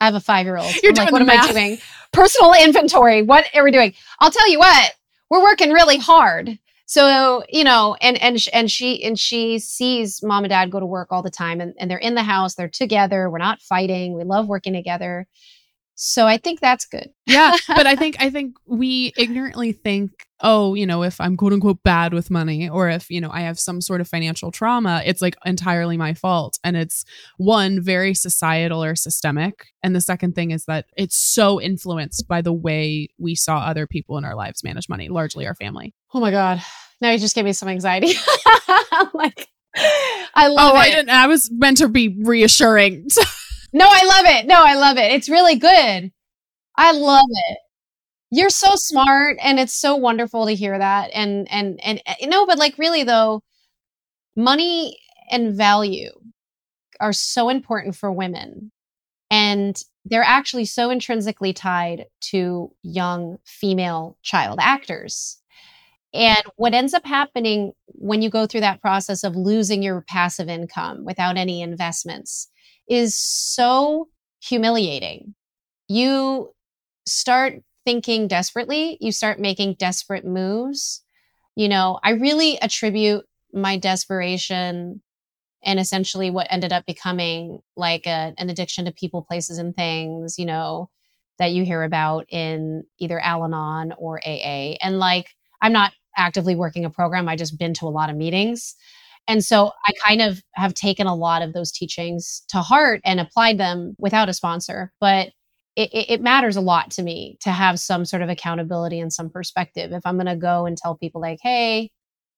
[0.00, 0.74] I have a 5-year-old.
[0.82, 1.50] You're I'm doing like, what am math.
[1.50, 1.78] I doing?
[2.12, 3.22] Personal inventory.
[3.22, 3.94] What are we doing?
[4.20, 4.94] I'll tell you what
[5.30, 6.58] we're working really hard.
[6.86, 10.86] So, you know, and and and she and she sees mom and dad go to
[10.86, 14.14] work all the time and, and they're in the house, they're together, we're not fighting,
[14.14, 15.26] we love working together.
[15.94, 17.10] So I think that's good.
[17.26, 21.54] yeah but i think i think we ignorantly think oh you know if i'm quote
[21.54, 25.02] unquote bad with money or if you know i have some sort of financial trauma
[25.06, 27.06] it's like entirely my fault and it's
[27.38, 32.42] one very societal or systemic and the second thing is that it's so influenced by
[32.42, 36.20] the way we saw other people in our lives manage money largely our family Oh
[36.20, 36.62] my God.
[37.00, 38.06] Now you just gave me some anxiety.
[39.14, 40.78] like I oh, love oh it.
[40.78, 43.08] i didn't i was meant to be reassuring
[43.74, 44.46] No, I love it.
[44.46, 45.12] No, I love it.
[45.12, 46.12] It's really good.
[46.76, 47.58] I love it.
[48.30, 51.10] You're so smart and it's so wonderful to hear that.
[51.14, 53.42] And and and eh, you know, but like really though,
[54.36, 54.98] money
[55.30, 56.10] and value
[57.00, 58.72] are so important for women.
[59.30, 65.38] And they're actually so intrinsically tied to young female child actors.
[66.14, 70.48] And what ends up happening when you go through that process of losing your passive
[70.48, 72.48] income without any investments
[72.88, 74.08] is so
[74.40, 75.34] humiliating.
[75.88, 76.50] You
[77.06, 81.02] start thinking desperately, you start making desperate moves.
[81.54, 85.02] You know, I really attribute my desperation
[85.64, 90.38] and essentially what ended up becoming like a, an addiction to people, places, and things,
[90.38, 90.90] you know,
[91.38, 94.76] that you hear about in either Al Anon or AA.
[94.80, 95.28] And like,
[95.62, 98.76] I'm not actively working a program, I just been to a lot of meetings.
[99.26, 103.20] And so I kind of have taken a lot of those teachings to heart and
[103.20, 104.92] applied them without a sponsor.
[105.00, 105.30] But
[105.76, 109.28] it, it, matters a lot to me to have some sort of accountability and some
[109.28, 109.92] perspective.
[109.92, 111.90] If I'm going to go and tell people, like, hey,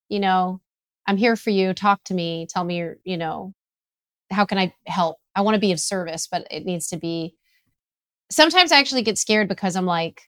[0.09, 0.61] you know,
[1.07, 3.53] I'm here for you, talk to me, tell me, you know,
[4.31, 5.18] how can I help?
[5.35, 7.35] I want to be of service, but it needs to be.
[8.31, 10.22] Sometimes I actually get scared because I'm like,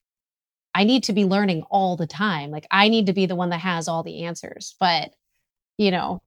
[0.75, 2.51] I need to be learning all the time.
[2.51, 4.77] Like, I need to be the one that has all the answers.
[4.79, 5.11] But,
[5.79, 6.21] you know,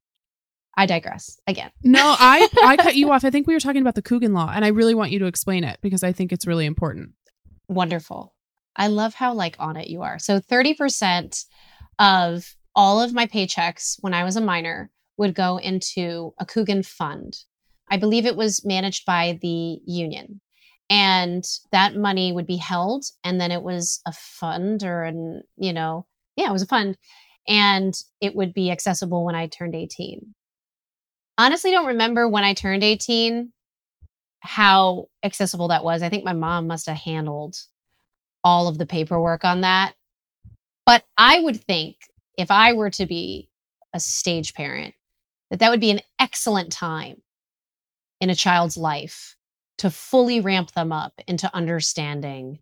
[0.78, 1.72] I digress again.
[1.84, 3.26] No, I I cut you off.
[3.26, 5.26] I think we were talking about the Coogan law, and I really want you to
[5.26, 7.12] explain it because I think it's really important.
[7.68, 8.34] Wonderful.
[8.76, 10.18] I love how like on it you are.
[10.20, 11.46] So 30%
[12.00, 16.84] of all of my paychecks when I was a minor would go into a Coogan
[16.84, 17.36] fund.
[17.90, 20.40] I believe it was managed by the union.
[20.90, 25.74] And that money would be held and then it was a fund or an, you
[25.74, 26.06] know,
[26.36, 26.98] yeah, it was a fund
[27.48, 30.34] and it would be accessible when I turned 18
[31.42, 33.52] honestly don't remember when I turned 18
[34.42, 36.02] how accessible that was.
[36.02, 37.58] I think my mom must have handled
[38.44, 39.94] all of the paperwork on that.
[40.86, 41.98] But I would think
[42.38, 43.50] if I were to be
[43.94, 44.94] a stage parent,
[45.50, 47.22] that that would be an excellent time
[48.20, 49.36] in a child's life
[49.80, 52.60] to fully ramp them up into understanding,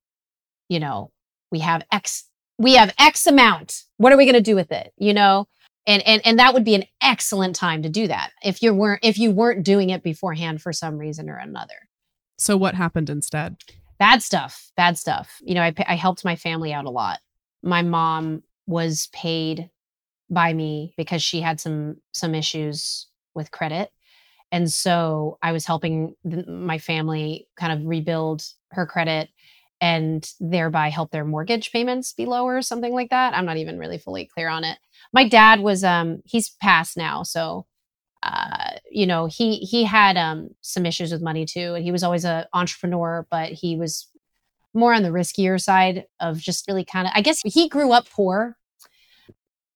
[0.70, 1.12] you know,
[1.52, 2.26] we have X,
[2.58, 3.84] we have X amount.
[3.98, 4.94] What are we going to do with it?
[4.98, 5.48] You know,
[5.89, 9.04] and and and that would be an excellent time to do that if you weren't
[9.04, 11.89] if you weren't doing it beforehand for some reason or another.
[12.38, 13.58] So what happened instead?
[13.97, 15.41] Bad stuff bad stuff.
[15.41, 17.19] You know i i helped my family out a lot.
[17.63, 19.69] My mom was paid
[20.30, 23.91] by me because she had some some issues with credit.
[24.52, 26.15] And so i was helping
[26.47, 29.30] my family kind of rebuild her credit
[29.82, 33.34] and thereby help their mortgage payments be lower or something like that.
[33.34, 34.78] I'm not even really fully clear on it.
[35.13, 37.65] My dad was um he's passed now so
[38.24, 42.04] uh you know he he had um some issues with money too and he was
[42.04, 44.08] always an entrepreneur but he was
[44.74, 48.10] more on the riskier side of just really kind of i guess he grew up
[48.10, 48.58] poor.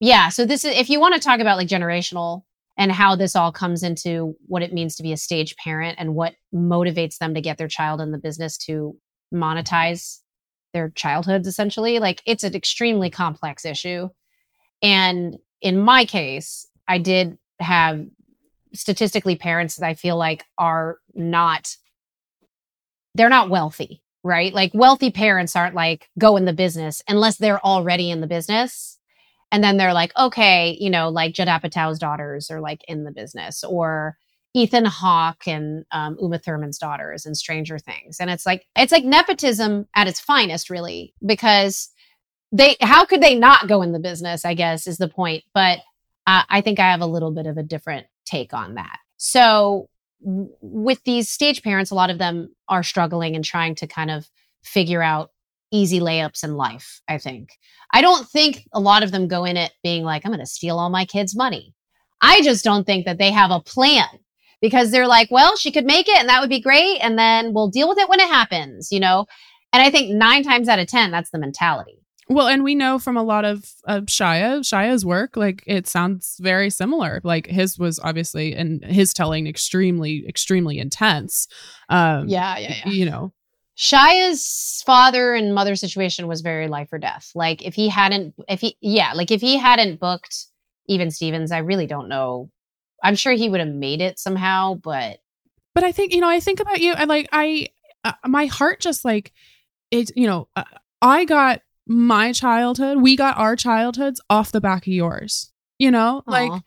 [0.01, 2.43] Yeah so this is if you want to talk about like generational
[2.77, 6.15] and how this all comes into what it means to be a stage parent and
[6.15, 8.97] what motivates them to get their child in the business to
[9.33, 10.19] monetize
[10.73, 14.09] their childhoods essentially like it's an extremely complex issue
[14.83, 18.05] and in my case, I did have
[18.73, 21.77] statistically parents that I feel like are not
[23.15, 24.53] they're not wealthy, right?
[24.53, 28.97] Like wealthy parents aren't like go in the business unless they're already in the business.
[29.51, 33.11] And then they're like, okay, you know, like Judd Apatow's daughters are like in the
[33.11, 34.17] business or
[34.53, 38.17] Ethan Hawke and um, Uma Thurman's daughters and Stranger Things.
[38.19, 41.89] And it's like, it's like nepotism at its finest, really, because
[42.53, 45.43] they how could they not go in the business i guess is the point.
[45.53, 45.79] But
[46.27, 48.99] uh, i think i have a little bit of a different take on that.
[49.17, 49.89] So
[50.23, 54.11] w- with these stage parents a lot of them are struggling and trying to kind
[54.11, 54.29] of
[54.63, 55.31] figure out
[55.71, 57.49] easy layups in life i think.
[57.95, 60.45] I don't think a lot of them go in it being like i'm going to
[60.45, 61.73] steal all my kids money.
[62.21, 64.07] I just don't think that they have a plan
[64.63, 67.53] because they're like well she could make it and that would be great and then
[67.53, 69.27] we'll deal with it when it happens you know
[69.71, 71.99] and i think nine times out of ten that's the mentality
[72.29, 76.37] well, and we know from a lot of uh, Shia, Shia's work, like it sounds
[76.39, 77.19] very similar.
[77.23, 81.47] Like his was obviously, and his telling extremely, extremely intense.
[81.89, 82.91] Um, yeah, yeah, yeah.
[82.91, 83.33] You know,
[83.75, 87.31] Shia's father and mother situation was very life or death.
[87.35, 90.47] Like if he hadn't, if he, yeah, like if he hadn't booked
[90.87, 92.49] even Stevens, I really don't know.
[93.03, 95.19] I'm sure he would have made it somehow, but.
[95.75, 96.93] But I think you know, I think about you.
[96.93, 97.67] I like I,
[98.03, 99.33] uh, my heart just like
[99.91, 100.11] it.
[100.15, 100.63] You know, uh,
[101.01, 105.51] I got my childhood, we got our childhoods off the back of yours.
[105.79, 106.31] You know, Aww.
[106.31, 106.61] like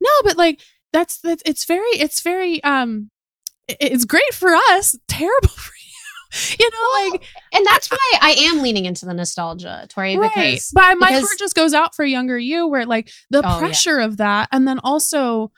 [0.00, 0.60] no, but like
[0.92, 3.10] that's that's it's very it's very um
[3.68, 6.56] it's great for us, terrible for you.
[6.58, 10.32] you know, well, like and that's why I am leaning into the nostalgia, Tori, right.
[10.34, 13.58] because but my because, heart just goes out for younger you where like the oh,
[13.58, 14.06] pressure yeah.
[14.06, 15.52] of that and then also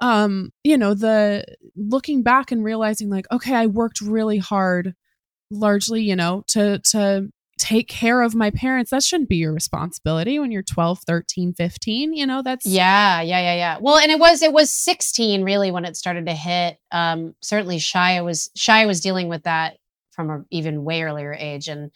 [0.00, 1.44] um you know the
[1.76, 4.94] looking back and realizing like okay i worked really hard
[5.50, 10.38] largely you know to to take care of my parents that shouldn't be your responsibility
[10.38, 14.18] when you're 12 13 15 you know that's yeah yeah yeah yeah well and it
[14.20, 18.86] was it was 16 really when it started to hit um certainly shia was shia
[18.86, 19.78] was dealing with that
[20.12, 21.90] from an even way earlier age and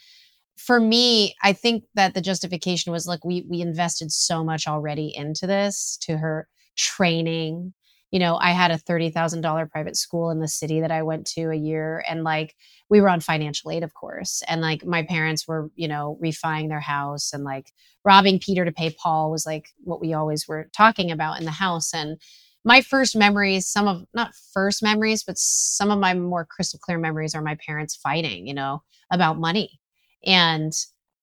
[0.62, 5.12] for me, I think that the justification was like we we invested so much already
[5.14, 7.74] into this to her training.
[8.12, 11.50] You know, I had a $30,000 private school in the city that I went to
[11.50, 12.54] a year and like
[12.88, 14.42] we were on financial aid of course.
[14.46, 17.72] And like my parents were, you know, refining their house and like
[18.04, 21.50] robbing Peter to pay Paul was like what we always were talking about in the
[21.50, 22.18] house and
[22.64, 26.98] my first memories, some of not first memories, but some of my more crystal clear
[26.98, 29.80] memories are my parents fighting, you know, about money
[30.24, 30.72] and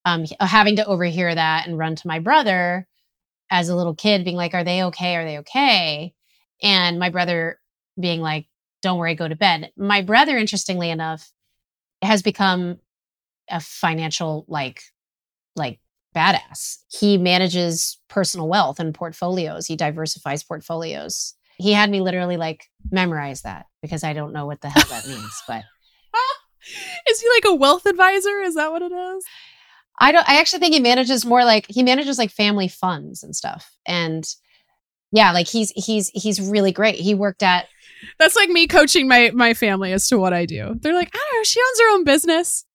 [0.06, 2.88] um, having to overhear that and run to my brother
[3.52, 5.16] as a little kid, being like, Are they okay?
[5.16, 6.14] Are they okay?
[6.62, 7.60] And my brother
[8.00, 8.48] being like,
[8.82, 9.72] Don't worry, go to bed.
[9.78, 11.32] My brother, interestingly enough,
[12.02, 12.80] has become
[13.50, 14.82] a financial like
[15.56, 15.80] like
[16.16, 16.78] badass.
[16.90, 19.68] He manages personal wealth and portfolios.
[19.68, 21.34] He diversifies portfolios.
[21.58, 25.08] He had me literally like memorize that because I don't know what the hell that
[25.08, 25.64] means, but
[27.10, 28.40] is he like a wealth advisor?
[28.42, 29.26] Is that what it is?
[30.00, 33.36] I don't I actually think he manages more like he manages like family funds and
[33.36, 33.72] stuff.
[33.86, 34.26] And
[35.12, 36.96] yeah, like he's he's he's really great.
[36.96, 37.68] He worked at
[38.18, 40.76] That's like me coaching my my family as to what I do.
[40.82, 42.66] They're like, I don't know, she owns her own business.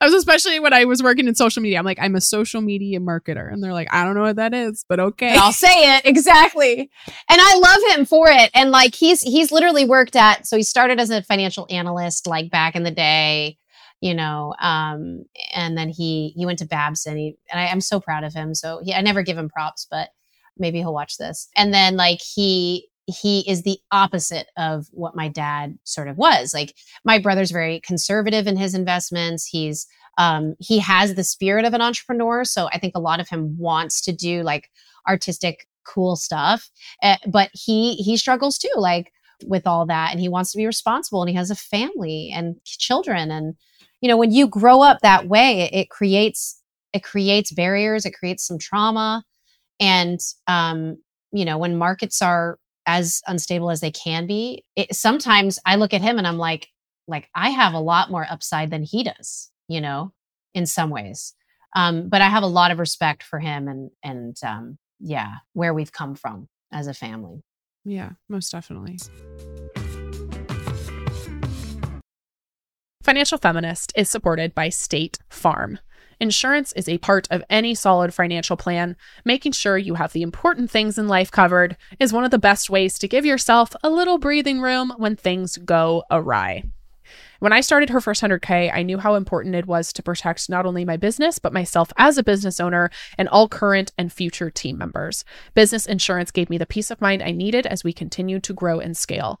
[0.00, 1.78] I was especially when I was working in social media.
[1.78, 3.52] I'm like, I'm a social media marketer.
[3.52, 5.36] And they're like, I don't know what that is, but okay.
[5.36, 6.02] I'll say it.
[6.12, 6.90] Exactly.
[7.30, 8.50] And I love him for it.
[8.52, 12.50] And like he's he's literally worked at so he started as a financial analyst like
[12.50, 13.58] back in the day,
[14.00, 17.16] you know, um, and then he he went to Babson.
[17.16, 18.54] He, and I, I'm so proud of him.
[18.54, 20.08] So he, I never give him props, but
[20.58, 21.48] maybe he'll watch this.
[21.56, 26.54] And then like he he is the opposite of what my dad sort of was.
[26.54, 29.46] Like my brother's very conservative in his investments.
[29.46, 29.86] He's
[30.18, 33.56] um, he has the spirit of an entrepreneur, so I think a lot of him
[33.58, 34.70] wants to do like
[35.08, 36.70] artistic, cool stuff.
[37.02, 39.10] Uh, but he he struggles too, like
[39.46, 42.56] with all that, and he wants to be responsible, and he has a family and
[42.64, 43.54] children, and
[44.00, 46.60] you know when you grow up that way, it, it creates
[46.92, 49.24] it creates barriers, it creates some trauma,
[49.80, 50.98] and um,
[51.32, 55.94] you know when markets are as unstable as they can be it, sometimes i look
[55.94, 56.66] at him and i'm like
[57.06, 60.12] like i have a lot more upside than he does you know
[60.54, 61.34] in some ways.
[61.74, 65.72] Um but i have a lot of respect for him and and um yeah where
[65.74, 67.42] we've come from as a family.
[67.84, 68.98] Yeah most definitely.
[73.02, 75.78] Financial feminist is supported by state farm
[76.22, 78.94] Insurance is a part of any solid financial plan.
[79.24, 82.70] Making sure you have the important things in life covered is one of the best
[82.70, 86.62] ways to give yourself a little breathing room when things go awry.
[87.40, 90.64] When I started her first 100K, I knew how important it was to protect not
[90.64, 94.78] only my business, but myself as a business owner and all current and future team
[94.78, 95.24] members.
[95.54, 98.78] Business insurance gave me the peace of mind I needed as we continued to grow
[98.78, 99.40] and scale.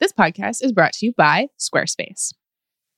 [0.00, 2.32] This podcast is brought to you by Squarespace.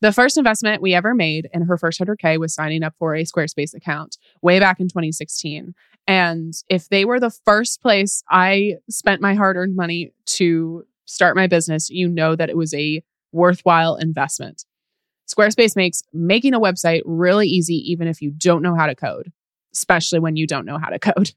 [0.00, 3.24] The first investment we ever made in her first 100K was signing up for a
[3.24, 5.74] Squarespace account way back in 2016.
[6.06, 11.36] And if they were the first place I spent my hard earned money to start
[11.36, 14.64] my business, you know that it was a worthwhile investment.
[15.28, 19.32] Squarespace makes making a website really easy, even if you don't know how to code,
[19.72, 21.32] especially when you don't know how to code.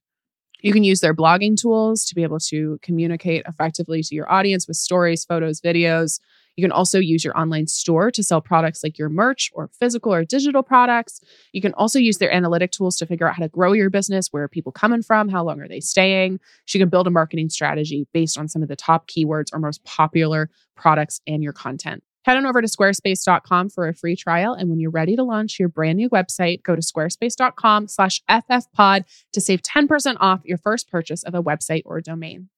[0.62, 4.68] You can use their blogging tools to be able to communicate effectively to your audience
[4.68, 6.20] with stories, photos, videos.
[6.58, 10.14] You can also use your online store to sell products like your merch or physical
[10.14, 11.22] or digital products.
[11.54, 14.28] You can also use their analytic tools to figure out how to grow your business.
[14.32, 15.30] Where are people coming from?
[15.30, 16.42] How long are they staying?
[16.66, 19.60] So you can build a marketing strategy based on some of the top keywords or
[19.60, 22.04] most popular products and your content.
[22.26, 24.54] Head on over to squarespace.com for a free trial.
[24.54, 29.06] And when you're ready to launch your brand new website, go to squarespace.com slash ffpod
[29.32, 32.50] to save 10% off your first purchase of a website or domain.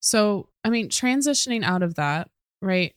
[0.00, 2.94] So, I mean, transitioning out of that, right?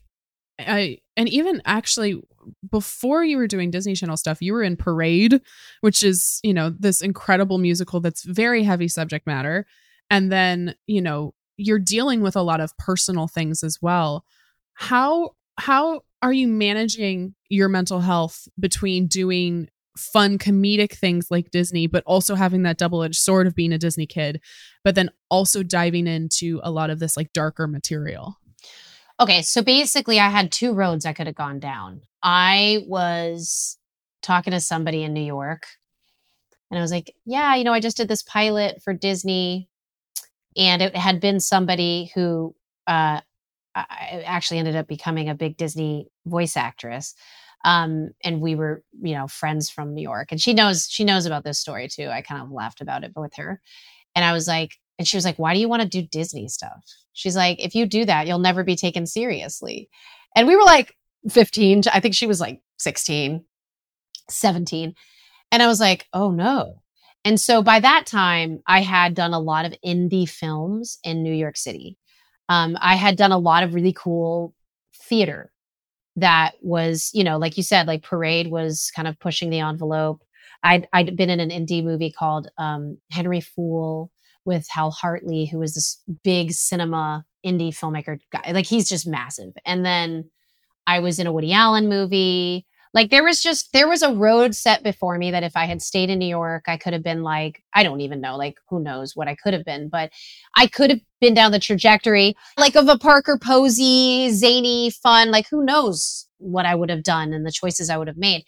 [0.60, 2.22] I and even actually
[2.70, 5.42] before you were doing Disney Channel stuff, you were in Parade,
[5.82, 9.66] which is, you know, this incredible musical that's very heavy subject matter.
[10.10, 14.26] And then, you know, you're dealing with a lot of personal things as well
[14.80, 19.68] how how are you managing your mental health between doing
[19.98, 23.78] fun comedic things like Disney, but also having that double edged sword of being a
[23.78, 24.40] Disney kid,
[24.86, 28.38] but then also diving into a lot of this like darker material?
[29.20, 32.02] Okay, so basically, I had two roads I could have gone down.
[32.24, 33.78] I was
[34.22, 35.64] talking to somebody in New York,
[36.72, 39.68] and I was like, Yeah, you know, I just did this pilot for Disney,
[40.56, 42.56] and it had been somebody who
[42.88, 43.20] uh,
[43.76, 47.14] I actually ended up becoming a big Disney voice actress.
[47.66, 50.32] Um, and we were, you know, friends from New York.
[50.32, 52.08] And she knows she knows about this story too.
[52.08, 53.62] I kind of laughed about it with her.
[54.16, 56.48] And I was like, and she was like, Why do you want to do Disney
[56.48, 56.84] stuff?
[57.14, 59.90] She's like, If you do that, you'll never be taken seriously.
[60.36, 60.96] And we were like
[61.30, 61.84] 15.
[61.92, 63.44] I think she was like 16,
[64.30, 64.96] 17.
[65.52, 66.82] And I was like, Oh no.
[67.26, 71.34] And so by that time, I had done a lot of indie films in New
[71.34, 71.98] York City.
[72.50, 74.54] Um, I had done a lot of really cool
[74.96, 75.52] theater
[76.16, 80.22] that was, you know, like you said, like Parade was kind of pushing the envelope.
[80.64, 84.12] I'd, I'd been in an indie movie called um, Henry Fool
[84.46, 88.52] with Hal Hartley, who was this big cinema indie filmmaker guy.
[88.52, 89.54] Like he's just massive.
[89.66, 90.30] And then
[90.88, 92.66] I was in a Woody Allen movie.
[92.94, 95.82] Like there was just there was a road set before me that if I had
[95.82, 98.80] stayed in New York, I could have been like I don't even know, like who
[98.80, 100.12] knows what I could have been, but
[100.56, 105.48] I could have been down the trajectory like of a Parker Posey, zany, fun, like
[105.50, 108.44] who knows what I would have done and the choices I would have made.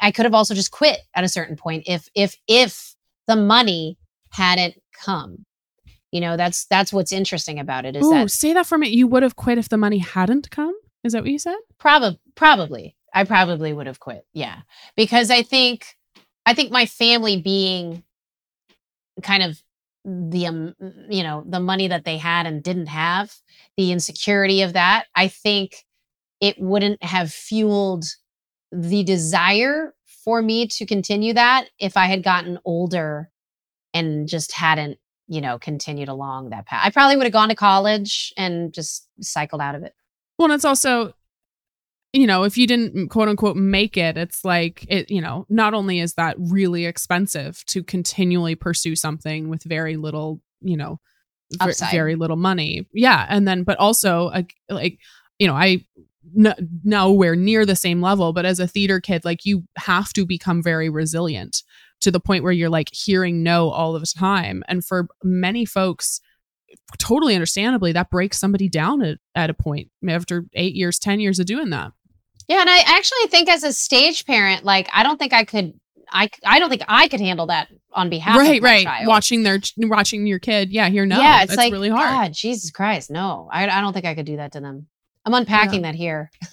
[0.00, 3.98] I could have also just quit at a certain point if if if the money
[4.30, 4.74] hadn't
[5.04, 5.46] come.
[6.10, 8.88] You know, that's that's what's interesting about it is Ooh, that say that for me.
[8.88, 10.74] You would have quit if the money hadn't come.
[11.04, 11.56] Is that what you said?
[11.78, 14.26] probably probably I probably would have quit.
[14.34, 14.60] Yeah.
[14.94, 15.96] Because I think
[16.44, 18.04] I think my family being
[19.22, 19.62] kind of
[20.04, 20.74] the um,
[21.08, 23.34] you know, the money that they had and didn't have,
[23.76, 25.84] the insecurity of that, I think
[26.40, 28.04] it wouldn't have fueled
[28.70, 33.30] the desire for me to continue that if I had gotten older
[33.94, 36.82] and just hadn't, you know, continued along that path.
[36.84, 39.94] I probably would have gone to college and just cycled out of it.
[40.36, 41.14] Well, and it's also,
[42.16, 45.74] you know, if you didn't quote unquote make it, it's like it, you know, not
[45.74, 50.98] only is that really expensive to continually pursue something with very little, you know,
[51.60, 51.90] Upside.
[51.90, 52.88] very little money.
[52.94, 53.26] Yeah.
[53.28, 54.98] And then, but also, uh, like,
[55.38, 55.84] you know, I,
[56.36, 60.24] n- nowhere near the same level, but as a theater kid, like you have to
[60.24, 61.62] become very resilient
[62.00, 64.64] to the point where you're like hearing no all of the time.
[64.68, 66.20] And for many folks,
[66.98, 71.38] totally understandably, that breaks somebody down at, at a point after eight years, 10 years
[71.38, 71.92] of doing that.
[72.48, 75.74] Yeah, and I actually think as a stage parent, like I don't think I could
[76.10, 78.84] I I don't think I could handle that on behalf right, of my right.
[78.84, 79.06] child.
[79.08, 80.70] Watching their, watching your kid.
[80.70, 81.18] Yeah, here, no.
[81.18, 82.10] yeah, it's that's like really hard.
[82.10, 83.48] God, Jesus Christ, no.
[83.52, 84.86] I I don't think I could do that to them.
[85.24, 86.30] I'm unpacking that here.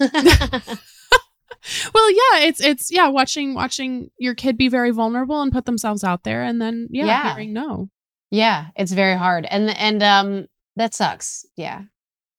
[1.94, 6.04] Well, yeah, it's, it's, yeah, watching, watching your kid be very vulnerable and put themselves
[6.04, 7.34] out there and then, yeah, Yeah.
[7.34, 7.88] hearing no.
[8.30, 9.46] yeah, it's very hard.
[9.46, 11.46] And and um that sucks.
[11.56, 11.82] Yeah.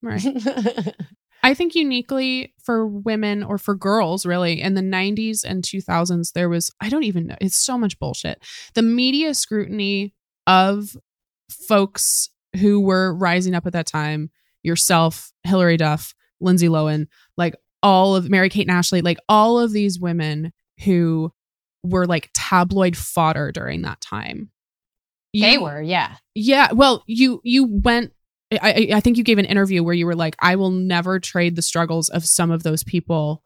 [0.00, 0.22] Right.
[1.46, 6.48] I think uniquely for women or for girls, really, in the 90s and 2000s, there
[6.48, 8.42] was, I don't even know, it's so much bullshit.
[8.74, 10.12] The media scrutiny
[10.48, 10.96] of
[11.48, 14.30] folks who were rising up at that time,
[14.64, 20.00] yourself, Hilary Duff, Lindsay Lohan, like all of Mary Kate Ashley, like all of these
[20.00, 20.52] women
[20.84, 21.30] who
[21.84, 24.50] were like tabloid fodder during that time.
[25.32, 26.16] they were, yeah.
[26.34, 28.12] yeah, well, you you went.
[28.52, 31.56] I I think you gave an interview where you were like, I will never trade
[31.56, 33.42] the struggles of some of those people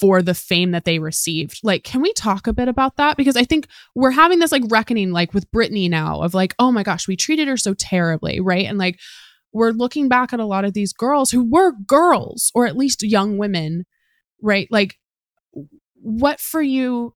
[0.00, 1.60] for the fame that they received.
[1.62, 3.16] Like, can we talk a bit about that?
[3.16, 6.70] Because I think we're having this like reckoning, like with Britney now, of like, oh
[6.70, 8.66] my gosh, we treated her so terribly, right?
[8.66, 9.00] And like,
[9.52, 13.02] we're looking back at a lot of these girls who were girls, or at least
[13.02, 13.84] young women,
[14.40, 14.68] right?
[14.70, 14.96] Like,
[15.94, 17.14] what for you?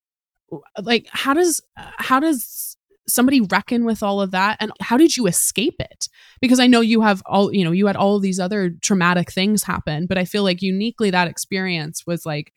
[0.80, 2.75] Like, how does how does
[3.08, 6.08] somebody reckon with all of that and how did you escape it
[6.40, 9.62] because i know you have all you know you had all these other traumatic things
[9.62, 12.52] happen but i feel like uniquely that experience was like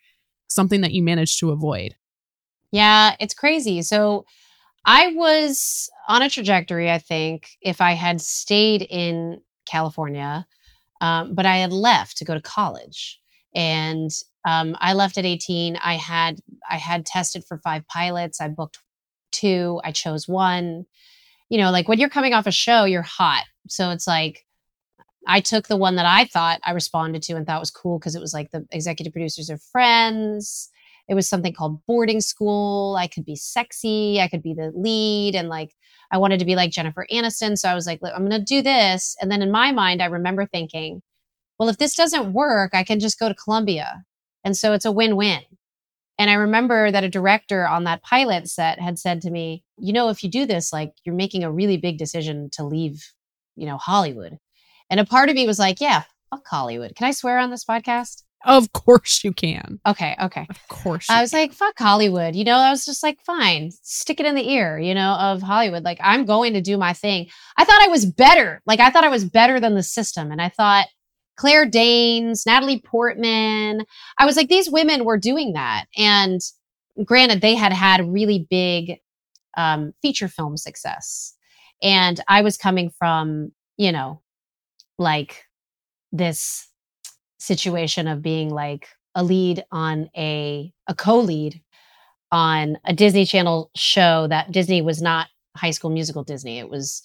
[0.47, 1.95] something that you managed to avoid
[2.71, 3.81] Yeah, it's crazy.
[3.81, 4.25] So
[4.85, 10.45] I was on a trajectory, I think, if I had stayed in California,
[11.01, 13.19] um, but I had left to go to college.
[13.55, 14.11] And
[14.45, 15.77] um, I left at 18.
[15.77, 16.39] I had
[16.69, 18.39] I had tested for five pilots.
[18.39, 18.79] I booked
[19.32, 19.80] two.
[19.84, 20.86] I chose one.
[21.49, 23.45] You know, like when you're coming off a show, you're hot.
[23.67, 24.45] So it's like
[25.27, 28.15] I took the one that I thought I responded to and thought was cool because
[28.15, 30.69] it was like the executive producers are friends
[31.09, 32.95] it was something called boarding school.
[32.97, 34.21] I could be sexy.
[34.21, 35.34] I could be the lead.
[35.34, 35.75] And like,
[36.11, 37.57] I wanted to be like Jennifer Aniston.
[37.57, 39.17] So I was like, I'm going to do this.
[39.19, 41.01] And then in my mind, I remember thinking,
[41.57, 44.03] well, if this doesn't work, I can just go to Columbia.
[44.43, 45.41] And so it's a win win.
[46.20, 49.93] And I remember that a director on that pilot set had said to me, you
[49.93, 53.01] know, if you do this, like you're making a really big decision to leave,
[53.55, 54.38] you know, Hollywood.
[54.89, 56.93] And a part of me was like, yeah, fuck Hollywood.
[56.95, 58.24] Can I swear on this podcast?
[58.45, 59.80] Of course you can.
[59.88, 60.45] Okay, okay.
[60.49, 61.07] Of course.
[61.09, 62.36] You I was like, fuck Hollywood.
[62.36, 65.41] You know, I was just like, fine, stick it in the ear, you know, of
[65.41, 65.84] Hollywood.
[65.84, 67.30] Like, I'm going to do my thing.
[67.57, 68.61] I thought I was better.
[68.65, 70.32] Like, I thought I was better than the system.
[70.32, 70.88] And I thought
[71.39, 73.85] Claire Danes, Natalie Portman,
[74.17, 75.85] I was like, these women were doing that.
[75.97, 76.41] And
[77.05, 78.99] granted, they had had really big
[79.55, 81.33] um, feature film success.
[81.81, 84.21] And I was coming from, you know,
[84.97, 85.45] like
[86.11, 86.67] this
[87.37, 91.61] situation of being like a lead on a a co-lead
[92.33, 96.59] on a Disney Channel show that Disney was not High School Musical Disney.
[96.59, 97.01] It was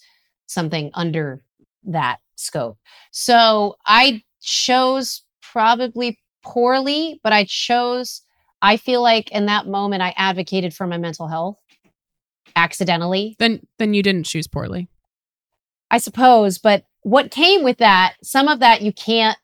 [0.47, 1.41] something under
[1.85, 2.77] that scope.
[3.11, 8.21] So I chose probably poorly, but I chose
[8.61, 11.57] I feel like in that moment I advocated for my mental health
[12.55, 13.35] accidentally.
[13.39, 14.89] then then you didn't choose poorly.
[15.91, 19.37] I suppose, but what came with that, some of that you can't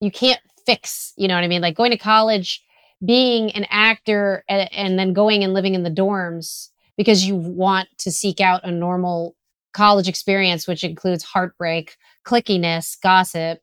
[0.00, 1.62] you can't fix, you know what I mean?
[1.62, 2.62] Like going to college,
[3.04, 7.88] being an actor and, and then going and living in the dorms because you want
[7.98, 9.34] to seek out a normal
[9.74, 13.58] college experience which includes heartbreak, clickiness, gossip,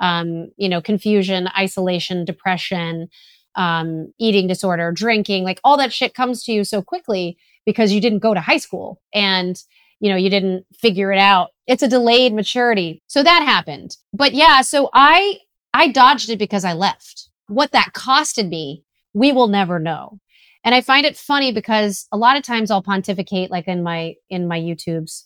[0.00, 3.08] um, you know, confusion, isolation, depression,
[3.56, 8.00] um, eating disorder, drinking, like all that shit comes to you so quickly because you
[8.00, 9.62] didn't go to high school and
[10.00, 11.50] you know you didn't figure it out.
[11.66, 13.02] It's a delayed maturity.
[13.06, 13.96] So that happened.
[14.12, 15.38] But yeah so i
[15.72, 17.28] i dodged it because i left.
[17.48, 20.18] What that costed me we will never know.
[20.64, 24.14] And i find it funny because a lot of times i'll pontificate like in my
[24.28, 25.24] in my youtubes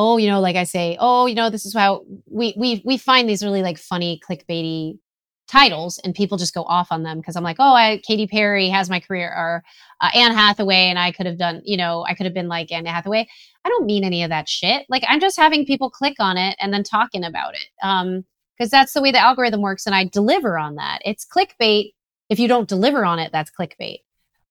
[0.00, 2.96] oh you know like i say oh you know this is how we we we
[2.96, 4.98] find these really like funny clickbaity
[5.46, 8.68] titles and people just go off on them because i'm like oh i katy perry
[8.68, 9.62] has my career or
[10.00, 12.72] uh, Anne Hathaway and I could have done, you know, I could have been like
[12.72, 13.28] Anne Hathaway.
[13.64, 14.86] I don't mean any of that shit.
[14.88, 17.68] Like I'm just having people click on it and then talking about it.
[17.82, 18.24] Um,
[18.56, 21.00] because that's the way the algorithm works and I deliver on that.
[21.02, 21.94] It's clickbait.
[22.28, 24.00] If you don't deliver on it, that's clickbait.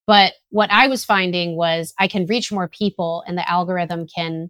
[0.08, 4.50] But what I was finding was I can reach more people and the algorithm can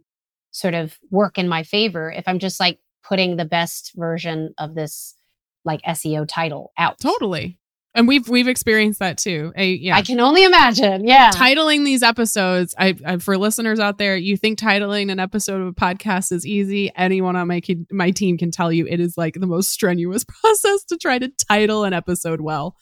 [0.60, 4.76] sort of work in my favor if I'm just like putting the best version of
[4.76, 5.16] this
[5.66, 7.00] like SEO title out.
[7.00, 7.58] Totally.
[7.96, 9.52] And we've we've experienced that too.
[9.56, 9.96] A, yeah.
[9.96, 11.08] I can only imagine.
[11.08, 11.32] Yeah.
[11.32, 15.68] titling these episodes I, I for listeners out there you think titling an episode of
[15.68, 19.34] a podcast is easy anyone on my my team can tell you it is like
[19.36, 22.76] the most strenuous process to try to title an episode well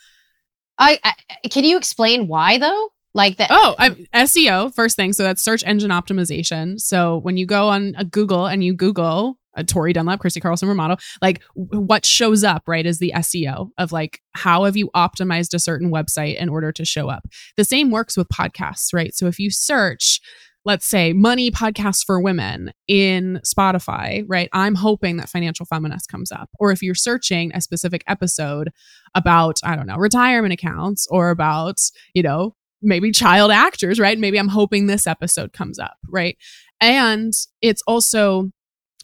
[0.77, 2.89] I, I can you explain why though?
[3.17, 3.49] Like that.
[3.51, 3.89] oh I,
[4.25, 8.45] seo first thing so that's search engine optimization so when you go on a google
[8.45, 12.99] and you google uh, Tori Dunlap, Christy Carlson Romano, like what shows up, right, is
[12.99, 17.09] the SEO of like how have you optimized a certain website in order to show
[17.09, 17.27] up.
[17.57, 19.15] The same works with podcasts, right?
[19.15, 20.21] So if you search,
[20.63, 24.49] let's say money podcasts for women in Spotify, right?
[24.53, 26.49] I'm hoping that financial feminist comes up.
[26.59, 28.69] Or if you're searching a specific episode
[29.15, 31.79] about, I don't know, retirement accounts or about,
[32.13, 34.17] you know, maybe child actors, right?
[34.17, 36.37] Maybe I'm hoping this episode comes up, right?
[36.79, 38.51] And it's also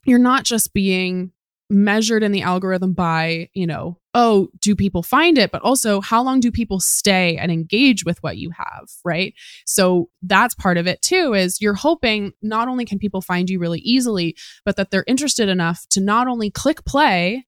[0.06, 1.32] you're not just being
[1.70, 6.22] measured in the algorithm by, you know, oh, do people find it, but also how
[6.22, 9.34] long do people stay and engage with what you have, right?
[9.66, 13.60] So that's part of it too is you're hoping not only can people find you
[13.60, 17.46] really easily, but that they're interested enough to not only click play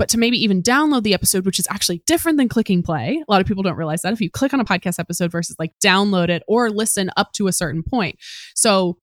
[0.00, 3.22] but to maybe even download the episode, which is actually different than clicking play.
[3.28, 5.56] A lot of people don't realize that if you click on a podcast episode versus
[5.58, 8.16] like download it or listen up to a certain point.
[8.54, 8.96] So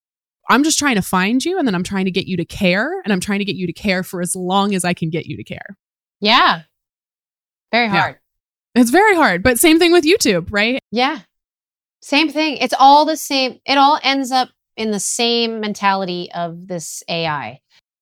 [0.49, 2.89] I'm just trying to find you and then I'm trying to get you to care
[3.03, 5.27] and I'm trying to get you to care for as long as I can get
[5.27, 5.77] you to care.
[6.19, 6.63] Yeah.
[7.71, 7.91] Very Yeah.
[8.01, 8.15] hard.
[8.73, 10.79] It's very hard, but same thing with YouTube, right?
[10.91, 11.19] Yeah.
[12.01, 12.57] Same thing.
[12.57, 13.59] It's all the same.
[13.67, 17.59] It all ends up in the same mentality of this AI.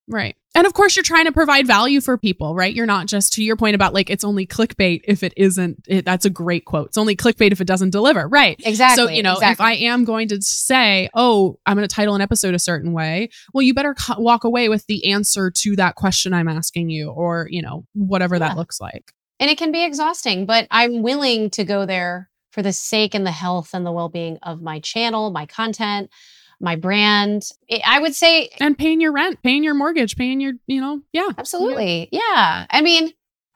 [0.08, 0.38] Right.
[0.56, 2.74] And of course, you're trying to provide value for people, right?
[2.74, 5.84] You're not just to your point about like it's only clickbait if it isn't.
[5.88, 6.88] It, that's a great quote.
[6.88, 8.60] It's only clickbait if it doesn't deliver, right?
[8.66, 9.04] Exactly.
[9.06, 9.60] So, you know, if.
[9.62, 13.30] I am going to say, oh, I'm going to title an episode a certain way,
[13.54, 17.10] well, you better co- walk away with the answer to that question I'm asking you,
[17.10, 18.48] or, you know, whatever Yeah.
[18.48, 19.12] that looks like.
[19.40, 23.26] and it can be exhausting, but I'm willing to go there for the sake and
[23.28, 26.10] the health and the well being of my channel, my content,
[26.60, 27.50] my brand.
[27.86, 31.30] I- would say And paying your rent, paying your mortgage, paying your, you know, yeah.
[31.38, 32.10] Absolutely.
[32.12, 32.66] Yeah.
[32.70, 33.12] I mean,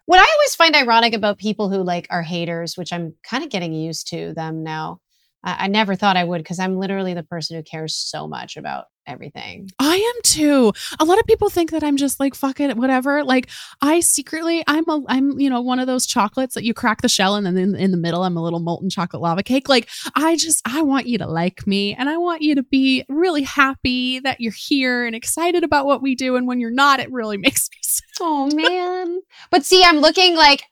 [0.05, 3.49] what I always find ironic about people who like are haters, which I'm kind of
[3.49, 4.99] getting used to them now.
[5.43, 8.57] I, I never thought I would because I'm literally the person who cares so much
[8.57, 9.69] about everything.
[9.79, 10.71] I am too.
[10.99, 13.23] A lot of people think that I'm just like fuck it, whatever.
[13.23, 13.49] Like
[13.81, 17.09] I secretly, I'm a, I'm you know one of those chocolates that you crack the
[17.09, 19.67] shell and then in, in the middle I'm a little molten chocolate lava cake.
[19.67, 23.03] Like I just I want you to like me and I want you to be
[23.09, 26.35] really happy that you're here and excited about what we do.
[26.35, 28.05] And when you're not, it really makes me sad.
[28.21, 29.19] Oh man.
[29.49, 30.63] but see, I'm looking like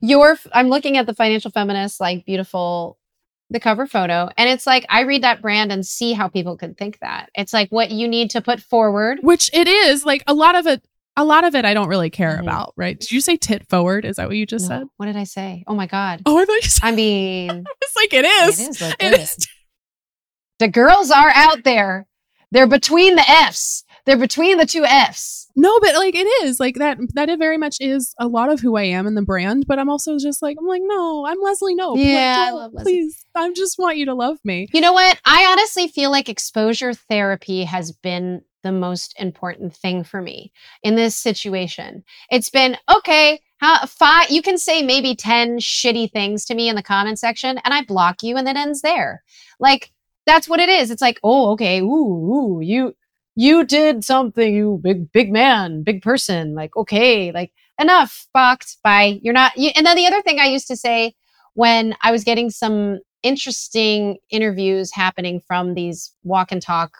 [0.00, 2.98] your I'm looking at the financial feminist, like beautiful
[3.52, 4.28] the cover photo.
[4.36, 7.30] And it's like I read that brand and see how people could think that.
[7.34, 9.18] It's like what you need to put forward.
[9.22, 10.82] Which it is like a lot of it.
[11.16, 12.42] A lot of it I don't really care Mhm.
[12.42, 12.98] about, right?
[12.98, 14.04] Did you say tit forward?
[14.06, 14.86] Is that what you just No, said?
[14.96, 15.62] What did I say?
[15.66, 16.22] Oh my god.
[16.24, 18.60] Oh, I thought you said I mean, it's like it is.
[18.60, 19.30] it is It it is.
[19.36, 19.48] is.
[20.58, 22.06] The girls are out there.
[22.50, 23.84] They're between the F's.
[24.06, 25.41] They're between the two F's.
[25.56, 26.98] No, but like it is like that.
[27.14, 29.66] That it very much is a lot of who I am in the brand.
[29.66, 31.74] But I'm also just like I'm like no, I'm Leslie.
[31.74, 32.92] No, Like, Yeah, I don't- love Leslie.
[32.92, 34.68] Please, I just want you to love me.
[34.72, 35.18] You know what?
[35.24, 40.52] I honestly feel like exposure therapy has been the most important thing for me
[40.84, 42.04] in this situation.
[42.30, 43.40] It's been okay.
[43.58, 44.30] How five?
[44.30, 47.84] You can say maybe ten shitty things to me in the comment section, and I
[47.84, 49.22] block you, and it ends there.
[49.60, 49.92] Like
[50.26, 50.90] that's what it is.
[50.92, 52.94] It's like, oh, okay, ooh, ooh, you
[53.34, 56.54] you did something, you big big man, big person.
[56.54, 58.76] Like okay, like enough, blocked.
[58.82, 59.20] Bye.
[59.22, 59.56] You're not.
[59.56, 61.14] You, and then the other thing I used to say
[61.54, 66.96] when I was getting some interesting interviews happening from these walk and talk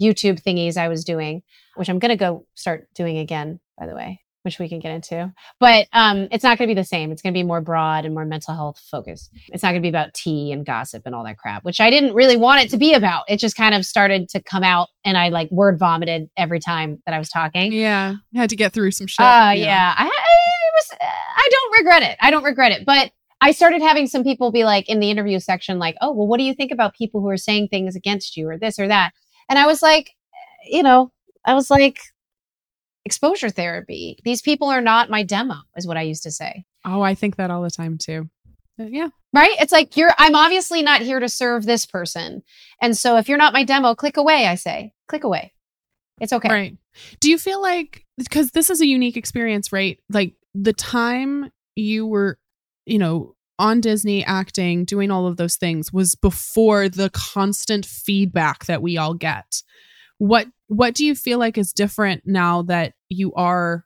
[0.00, 1.42] YouTube thingies I was doing,
[1.76, 4.92] which I'm going to go start doing again, by the way, which we can get
[4.92, 5.30] into.
[5.60, 7.12] But um, it's not going to be the same.
[7.12, 9.30] It's going to be more broad and more mental health focused.
[9.48, 11.90] It's not going to be about tea and gossip and all that crap, which I
[11.90, 13.24] didn't really want it to be about.
[13.28, 17.02] It just kind of started to come out and I like word vomited every time
[17.04, 17.72] that I was talking.
[17.72, 19.20] Yeah, I had to get through some shit.
[19.20, 19.94] Uh, yeah.
[19.98, 20.98] I, I was.
[21.00, 22.16] I don't regret it.
[22.20, 22.86] I don't regret it.
[22.86, 26.26] But I started having some people be like in the interview section, like, "Oh, well,
[26.26, 28.88] what do you think about people who are saying things against you or this or
[28.88, 29.12] that?"
[29.50, 30.14] And I was like,
[30.64, 31.12] you know,
[31.44, 31.98] I was like,
[33.08, 34.18] exposure therapy.
[34.22, 36.66] These people are not my demo, is what I used to say.
[36.84, 38.28] Oh, I think that all the time too.
[38.78, 39.08] Uh, Yeah.
[39.32, 39.56] Right?
[39.58, 40.12] It's like you're.
[40.18, 42.42] I'm obviously not here to serve this person,
[42.82, 44.46] and so if you're not my demo, click away.
[44.46, 45.54] I say, click away.
[46.20, 46.48] It's okay.
[46.48, 46.76] Right.
[47.20, 49.98] Do you feel like because this is a unique experience, right?
[50.10, 52.38] Like the time you were,
[52.86, 58.66] you know, on Disney acting, doing all of those things was before the constant feedback
[58.66, 59.62] that we all get.
[60.18, 63.84] What what do you feel like is different now that you are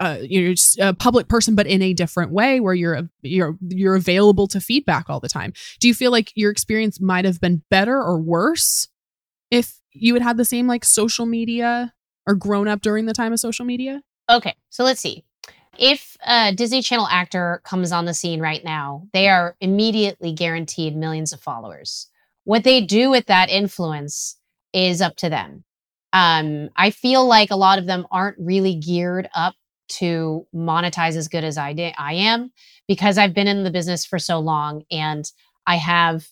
[0.00, 4.48] uh, you're a public person, but in a different way, where you're you're you're available
[4.48, 5.52] to feedback all the time.
[5.78, 8.88] Do you feel like your experience might have been better or worse
[9.50, 11.94] if you had had the same like social media
[12.26, 14.02] or grown up during the time of social media?
[14.28, 15.24] Okay, so let's see.
[15.78, 20.96] If a Disney Channel actor comes on the scene right now, they are immediately guaranteed
[20.96, 22.08] millions of followers.
[22.44, 24.36] What they do with that influence
[24.72, 25.64] is up to them.
[26.12, 29.54] Um, I feel like a lot of them aren't really geared up
[29.88, 31.94] to monetize as good as I did.
[31.98, 32.50] I am
[32.88, 35.24] because I've been in the business for so long and
[35.66, 36.26] I have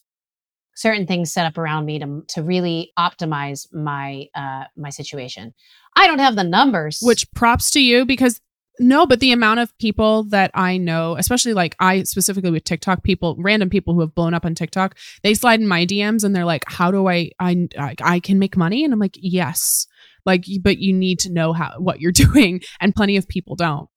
[0.74, 5.52] certain things set up around me to to really optimize my uh my situation.
[5.96, 7.00] I don't have the numbers.
[7.02, 8.40] Which props to you because
[8.80, 13.02] no, but the amount of people that I know, especially like I specifically with TikTok
[13.02, 16.34] people, random people who have blown up on TikTok, they slide in my DMs and
[16.34, 17.68] they're like, "How do I I
[18.00, 19.86] I, can make money?" And I'm like, "Yes."
[20.26, 23.88] Like, but you need to know how what you're doing, and plenty of people don't.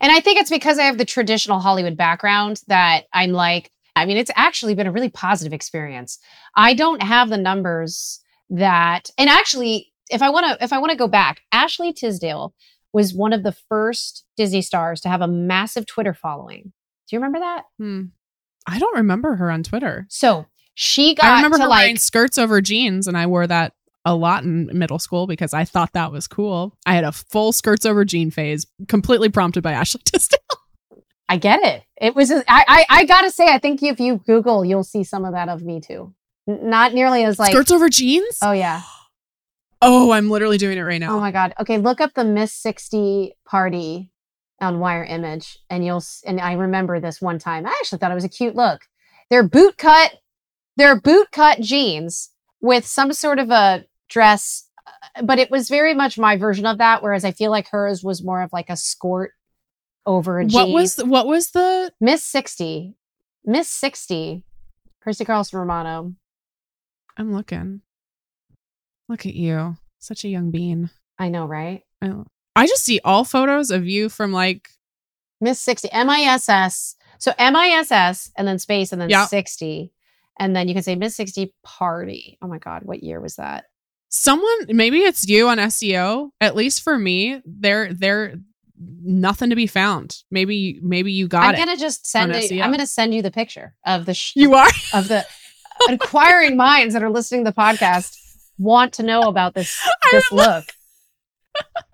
[0.00, 4.04] And I think it's because I have the traditional Hollywood background that I'm like, I
[4.04, 6.18] mean, it's actually been a really positive experience.
[6.56, 10.90] I don't have the numbers that, and actually, if I want to, if I want
[10.90, 12.52] to go back, Ashley Tisdale
[12.92, 16.72] was one of the first Disney stars to have a massive Twitter following.
[17.08, 17.64] Do you remember that?
[17.78, 18.02] Hmm.
[18.66, 20.06] I don't remember her on Twitter.
[20.10, 23.46] So she got I remember to her like, wearing skirts over jeans, and I wore
[23.46, 23.72] that
[24.04, 26.76] a lot in middle school because I thought that was cool.
[26.86, 30.38] I had a full skirts over jean phase, completely prompted by Ashley Tisdale.
[31.28, 31.82] I get it.
[32.00, 35.24] It was, I, I, I gotta say, I think if you Google, you'll see some
[35.24, 36.14] of that of me too.
[36.48, 38.38] N- not nearly as like, skirts over jeans?
[38.42, 38.82] oh yeah.
[39.80, 41.16] Oh, I'm literally doing it right now.
[41.16, 41.54] Oh my god.
[41.60, 44.10] Okay, look up the Miss 60 party
[44.60, 47.66] on Wire Image and you'll and I remember this one time.
[47.66, 48.82] I actually thought it was a cute look.
[49.30, 50.16] They're boot cut
[50.76, 55.94] they're boot cut jeans with some sort of a dress uh, but it was very
[55.94, 58.76] much my version of that whereas I feel like hers was more of like a
[58.76, 59.32] skirt
[60.08, 60.54] over a jean.
[60.54, 62.94] what was the, what was the Miss 60?
[63.44, 64.42] Miss 60.
[65.02, 66.14] Christy Carlson Romano.
[67.16, 67.82] I'm looking.
[69.08, 69.76] Look at you.
[69.98, 70.90] Such a young bean.
[71.18, 71.82] I know, right?
[72.02, 72.12] I,
[72.54, 74.68] I just see all photos of you from like
[75.40, 76.94] Miss 60, M I S S.
[77.18, 79.26] So M I S S and then space and then Yeah.
[79.26, 79.92] 60.
[80.40, 82.38] And then you can say Miss 60 party.
[82.40, 83.64] Oh my God, what year was that?
[84.08, 86.30] Someone, maybe it's you on SEO.
[86.40, 88.36] At least for me, they're they're
[89.02, 90.16] nothing to be found.
[90.30, 91.58] Maybe maybe you got it.
[91.58, 92.50] I'm gonna just send it.
[92.52, 94.68] I'm gonna send you the picture of the sh- you are.
[94.94, 95.26] of the
[95.88, 98.16] inquiring minds that are listening to the podcast
[98.58, 99.80] want to know about this
[100.12, 100.64] this look.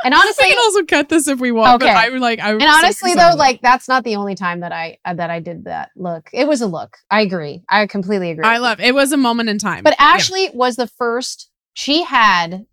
[0.04, 1.80] And We honestly, can also cut this if we want.
[1.80, 1.94] But Okay.
[1.94, 2.38] I would like.
[2.38, 5.40] I and honestly though, like that's not the only time that I uh, that I
[5.40, 6.28] did that look.
[6.32, 6.98] It was a look.
[7.10, 7.62] I agree.
[7.68, 8.44] I completely agree.
[8.44, 8.80] I love.
[8.80, 9.82] It was a moment in time.
[9.82, 10.06] But Yeah.
[10.06, 11.48] Ashley was the first.
[11.72, 12.66] She had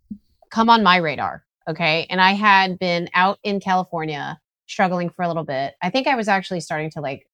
[0.50, 1.44] come on my radar.
[1.68, 5.74] Okay, and I had been out in California struggling for a little bit.
[5.80, 7.26] I think I was actually starting to like.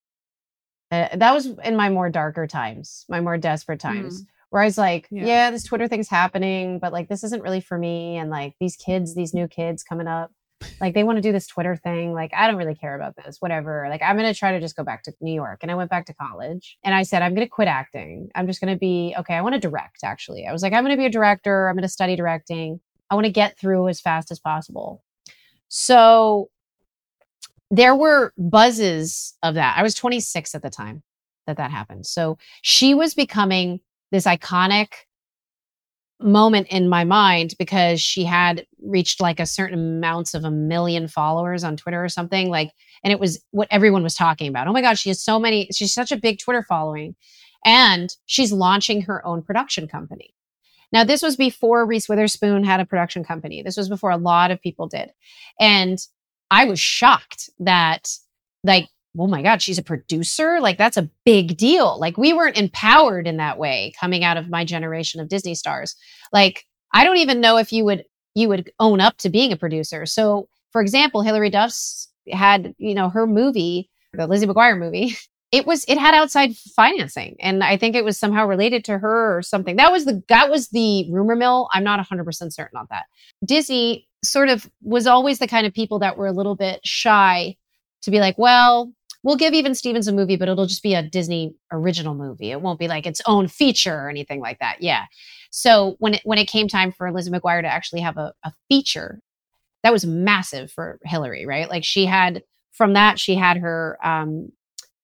[0.91, 4.77] Uh, that was in my more darker times, my more desperate times, where I was
[4.77, 5.25] like, Yeah.
[5.25, 5.51] yeah.
[5.51, 8.17] this Twitter thing's happening, but like this isn't really for me.
[8.17, 10.31] And like these kids, these new kids coming up,
[10.81, 12.13] like they want to do this Twitter thing.
[12.13, 13.85] Like I don't really care about this, whatever.
[13.89, 15.59] Like I'm going to try to just go back to New York.
[15.61, 18.29] And I went back to college and I said, I'm going to quit acting.
[18.35, 20.45] I'm just going to be, okay, I want to direct actually.
[20.47, 21.67] I was like, I'm going to be a director.
[21.69, 22.79] I'm going to study directing.
[23.09, 25.03] I want to get through as fast as possible.
[25.69, 26.49] So
[27.71, 29.77] there were buzzes of that.
[29.77, 31.03] I was 26 at the time
[31.47, 32.05] that that happened.
[32.05, 33.79] So she was becoming
[34.11, 34.87] this iconic
[36.21, 41.07] moment in my mind because she had reached like a certain amounts of a million
[41.07, 42.71] followers on Twitter or something like
[43.03, 44.67] and it was what everyone was talking about.
[44.67, 47.15] Oh my god, she has so many she's such a big Twitter following
[47.65, 50.33] and she's launching her own production company.
[50.91, 53.61] Now this was before Reese Witherspoon had a production company.
[53.61, 55.11] This was before a lot of people did.
[55.59, 55.99] And
[56.51, 58.09] I was shocked that
[58.63, 60.59] like oh my god she's a producer?
[60.59, 61.99] Like that's a big deal.
[61.99, 65.95] Like we weren't empowered in that way coming out of my generation of disney stars.
[66.31, 68.05] Like i don't even know if you would
[68.35, 70.05] you would own up to being a producer.
[70.05, 75.15] So for example hilary duff's had you know her movie the lizzie mcguire movie
[75.51, 77.35] it was it had outside financing.
[77.39, 79.77] And i think it was somehow related to her or something.
[79.77, 81.69] That was the that was the rumor mill.
[81.73, 83.05] I'm not 100% certain on that.
[83.43, 87.55] Disney sort of was always the kind of people that were a little bit shy
[88.01, 88.91] to be like well
[89.23, 92.51] we'll give even Stevens a movie, but it'll just be a Disney original movie.
[92.51, 94.81] It won't be like its own feature or anything like that.
[94.81, 95.05] Yeah.
[95.51, 98.53] So when it when it came time for Lizzie McGuire to actually have a, a
[98.69, 99.21] feature,
[99.83, 101.69] that was massive for Hilary, right?
[101.69, 104.51] Like she had from that she had her um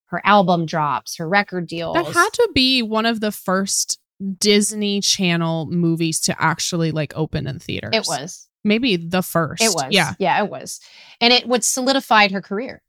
[0.07, 1.95] her album drops, her record deals.
[1.95, 3.99] that had to be one of the first
[4.39, 7.91] Disney Channel movies to actually like open in theaters.
[7.93, 8.47] it was.
[8.63, 9.61] maybe the first.
[9.63, 9.87] It was.
[9.89, 10.13] Yeah.
[10.19, 10.79] Yeah, it was.
[11.19, 12.81] And it would solidified her career.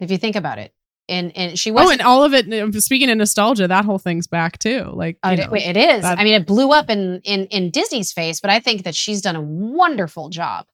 [0.00, 0.72] If you think about it.
[1.10, 2.46] And and she Oh, wasn't and all of it.
[2.82, 4.90] Speaking of nostalgia, that whole thing's back too.
[4.92, 6.02] Like, Oh, you know, it is.
[6.02, 8.94] that- I mean, it blew up in in in Disney's face, but I think that
[8.94, 10.66] she's done a wonderful job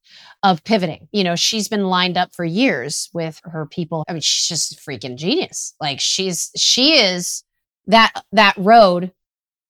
[0.42, 1.06] of pivoting.
[1.12, 4.02] You know, she's been lined up for years with her people.
[4.08, 5.76] I mean, she's just a freaking genius.
[5.80, 7.44] Like she's she is
[7.86, 9.12] that that road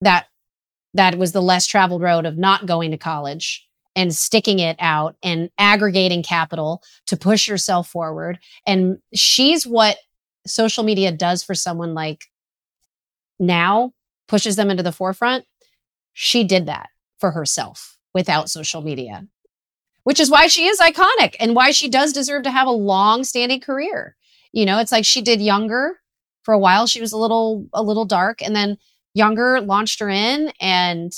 [0.01, 0.29] that
[0.95, 5.17] that was the less traveled road of not going to college and sticking it out
[5.23, 8.39] and aggregating capital to push yourself forward.
[8.67, 9.97] And she's what
[10.47, 12.25] social media does for someone like
[13.39, 13.93] now
[14.29, 15.45] pushes them into the forefront.
[16.13, 16.89] She did that
[17.19, 19.27] for herself without social media,
[20.05, 23.25] which is why she is iconic and why she does deserve to have a long
[23.25, 24.17] standing career.
[24.53, 26.01] You know, it's like she did younger
[26.43, 26.87] for a while.
[26.87, 28.77] She was a little, a little dark and then
[29.15, 31.13] younger launched her in and,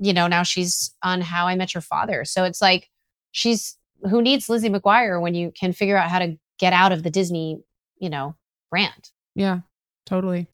[0.00, 2.24] you know, now she's on how I met your father.
[2.24, 2.88] So it's like,
[3.32, 3.76] she's
[4.08, 7.10] who needs Lizzie McGuire when you can figure out how to get out of the
[7.10, 7.60] Disney,
[7.98, 8.36] you know,
[8.70, 9.10] brand.
[9.34, 9.60] yeah,
[10.06, 10.46] totally.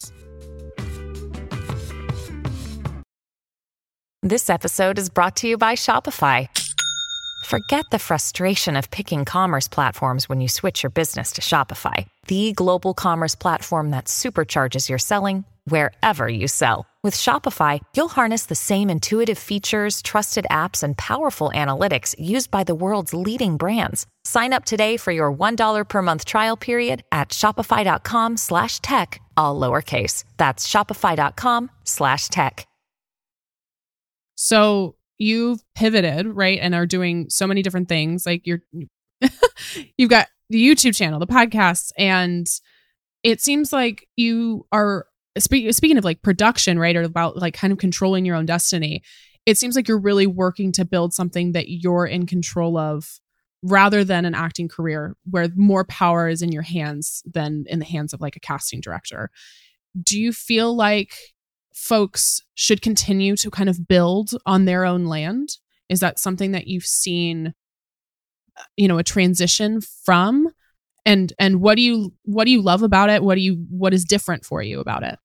[4.23, 6.49] This episode is brought to you by Shopify.
[7.45, 12.53] Forget the frustration of picking commerce platforms when you switch your business to Shopify, the
[12.53, 16.87] global commerce platform that supercharges your selling wherever you sell.
[17.05, 22.63] With Shopify, you'll harness the same intuitive features, trusted apps, and powerful analytics used by
[22.63, 24.07] the world's leading brands.
[24.23, 29.59] Sign up today for your $1 per month trial period at shopify.com slash tech, all
[29.59, 30.23] lowercase.
[30.37, 32.67] That's shopify.com slash tech.
[34.33, 36.57] So you've pivoted, right?
[36.59, 38.25] And are doing so many different things.
[38.25, 38.63] Like you're,
[39.99, 42.47] you've got the YouTube channel, the podcasts, and
[43.21, 45.05] it seems like you are
[45.39, 46.95] spe- speaking of like production, right?
[46.95, 49.03] Or about like kind of controlling your own destiny.
[49.45, 53.19] It seems like you're really working to build something that you're in control of
[53.61, 57.85] rather than an acting career where more power is in your hands than in the
[57.85, 59.31] hands of like a casting director.
[60.01, 61.15] Do you feel like
[61.73, 65.49] folks should continue to kind of build on their own land?
[65.89, 67.53] Is that something that you've seen
[68.57, 70.49] uh, you know a transition from
[71.05, 73.23] and and what do you what do you love about it?
[73.23, 75.19] What do you what is different for you about it?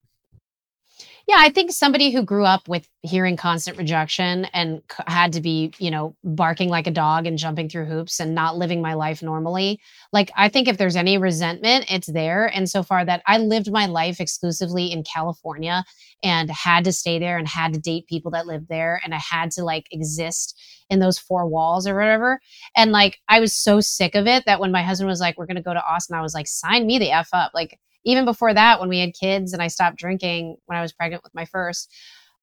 [1.31, 5.41] Yeah, I think somebody who grew up with hearing constant rejection and c- had to
[5.41, 8.95] be, you know, barking like a dog and jumping through hoops and not living my
[8.95, 9.79] life normally.
[10.13, 12.47] Like, I think if there's any resentment, it's there.
[12.47, 15.85] And so far that I lived my life exclusively in California
[16.25, 19.21] and had to stay there and had to date people that lived there and I
[19.21, 22.41] had to like exist in those four walls or whatever.
[22.77, 25.47] And like, I was so sick of it that when my husband was like, we're
[25.47, 27.53] going to go to Austin, I was like, sign me the F up.
[27.55, 30.93] Like, even before that, when we had kids and I stopped drinking when I was
[30.93, 31.93] pregnant with my first,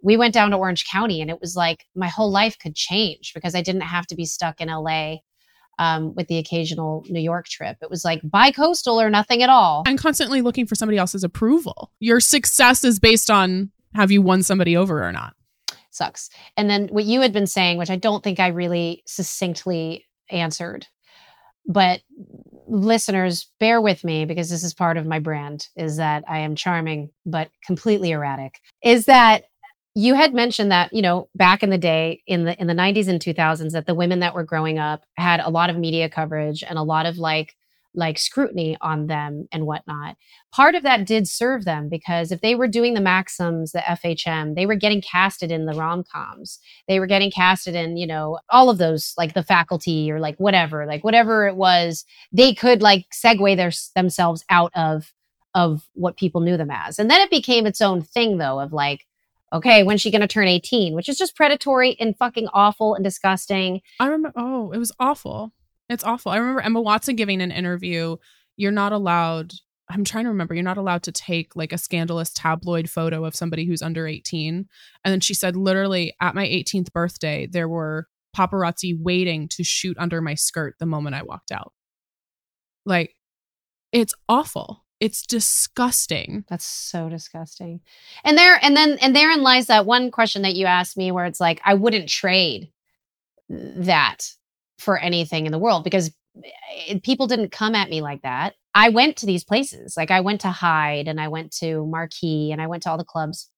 [0.01, 3.33] we went down to Orange County and it was like my whole life could change
[3.33, 5.17] because I didn't have to be stuck in LA
[5.79, 7.77] um, with the occasional New York trip.
[7.81, 9.83] It was like bi coastal or nothing at all.
[9.87, 11.91] I'm constantly looking for somebody else's approval.
[11.99, 15.33] Your success is based on have you won somebody over or not.
[15.91, 16.29] Sucks.
[16.55, 20.85] And then what you had been saying, which I don't think I really succinctly answered,
[21.67, 22.01] but
[22.67, 26.55] listeners, bear with me because this is part of my brand is that I am
[26.55, 28.59] charming but completely erratic.
[28.83, 29.45] Is that
[29.95, 33.07] you had mentioned that, you know, back in the day in the in the 90s
[33.07, 36.63] and 2000s that the women that were growing up had a lot of media coverage
[36.63, 37.55] and a lot of like
[37.97, 40.15] like scrutiny on them and whatnot.
[40.53, 44.55] Part of that did serve them because if they were doing the Maxims, the FHM,
[44.55, 46.59] they were getting casted in the rom coms.
[46.87, 50.37] They were getting casted in, you know, all of those, like the faculty or like
[50.37, 55.11] whatever, like whatever it was, they could like segue their, themselves out of
[55.55, 56.99] of what people knew them as.
[56.99, 59.07] And then it became its own thing though, of like,
[59.51, 60.93] okay, when's she going to turn 18?
[60.93, 63.81] Which is just predatory and fucking awful and disgusting.
[63.99, 65.51] I remember, oh, it was awful.
[65.89, 66.31] It's awful.
[66.31, 68.17] I remember Emma Watson giving an interview.
[68.55, 69.53] You're not allowed,
[69.89, 73.35] I'm trying to remember, you're not allowed to take like a scandalous tabloid photo of
[73.35, 74.67] somebody who's under 18.
[75.03, 79.97] And then she said, literally, at my 18th birthday, there were paparazzi waiting to shoot
[79.97, 81.73] under my skirt the moment I walked out.
[82.85, 83.15] Like,
[83.91, 84.85] it's awful.
[84.99, 86.43] It's disgusting.
[86.49, 87.81] That's so disgusting.
[88.23, 91.25] And there and then and therein lies that one question that you asked me where
[91.25, 92.71] it's like I wouldn't trade
[93.49, 94.31] that
[94.77, 96.11] for anything in the world because
[96.87, 98.55] eh, people didn't come at me like that.
[98.73, 99.95] I went to these places.
[99.97, 102.97] Like I went to Hyde and I went to Marquee and I went to all
[102.97, 103.49] the clubs.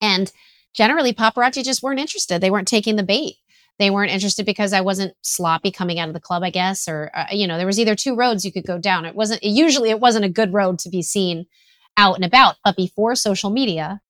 [0.00, 0.32] And
[0.74, 2.40] generally paparazzi just weren't interested.
[2.40, 3.36] They weren't taking the bait.
[3.78, 7.10] They weren't interested because I wasn't sloppy coming out of the club, I guess, or
[7.14, 9.06] uh, you know, there was either two roads you could go down.
[9.06, 11.46] It wasn't usually it wasn't a good road to be seen
[11.96, 12.56] out and about.
[12.62, 14.02] But before social media,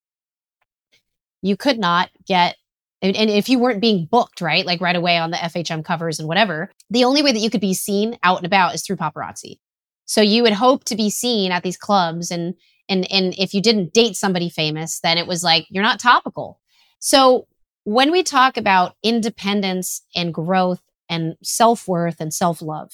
[1.41, 2.57] you could not get
[3.01, 6.19] and, and, if you weren't being booked, right, like right away on the FHM covers
[6.19, 8.97] and whatever, the only way that you could be seen out and about is through
[8.97, 9.59] paparazzi.
[10.05, 12.55] So you would hope to be seen at these clubs, and
[12.89, 16.59] and and if you didn't date somebody famous, then it was like you're not topical.
[16.99, 17.47] So
[17.83, 22.91] when we talk about independence and growth and self worth and self love,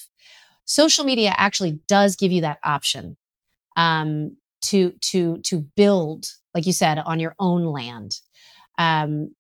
[0.66, 3.18] social media actually does give you that option
[3.76, 8.20] um, to to to build, like you said, on your own land.
[8.78, 9.32] Um,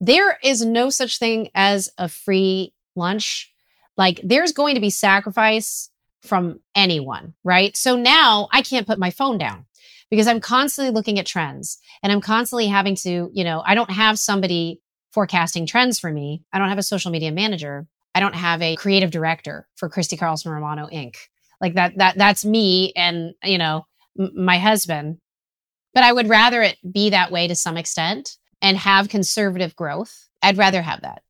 [0.00, 3.52] there is no such thing as a free lunch.
[3.96, 5.90] Like there's going to be sacrifice
[6.22, 7.76] from anyone, right?
[7.76, 9.66] So now I can't put my phone down
[10.10, 13.90] because I'm constantly looking at trends and I'm constantly having to, you know, I don't
[13.90, 14.80] have somebody
[15.12, 16.42] forecasting trends for me.
[16.52, 17.86] I don't have a social media manager.
[18.14, 21.16] I don't have a creative director for Christy Carlson Romano Inc.
[21.60, 23.86] Like that, that, that's me and, you know,
[24.18, 25.18] m- my husband.
[25.94, 30.28] But I would rather it be that way to some extent and have conservative growth.
[30.42, 31.22] I'd rather have that.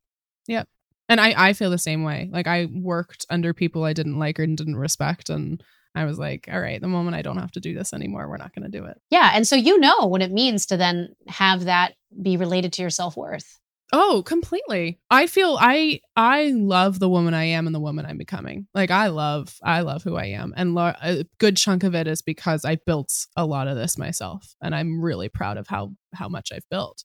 [0.47, 0.69] Yep.
[1.09, 2.29] And I, I feel the same way.
[2.33, 5.31] Like I worked under people I didn't like or didn't respect.
[5.31, 5.63] And
[5.95, 8.37] I was like, all right, the moment I don't have to do this anymore, we're
[8.37, 9.01] not going to do it.
[9.11, 9.31] Yeah.
[9.35, 12.91] And so you know what it means to then have that be related to your
[12.91, 13.59] self worth.
[13.93, 14.99] Oh, completely.
[15.11, 18.67] I feel I I love the woman I am and the woman I'm becoming.
[18.75, 22.09] Like I love I love who I am, and lo- a good chunk of it
[22.09, 25.93] is because I built a lot of this myself, and I'm really proud of how
[26.13, 27.05] how much I've built.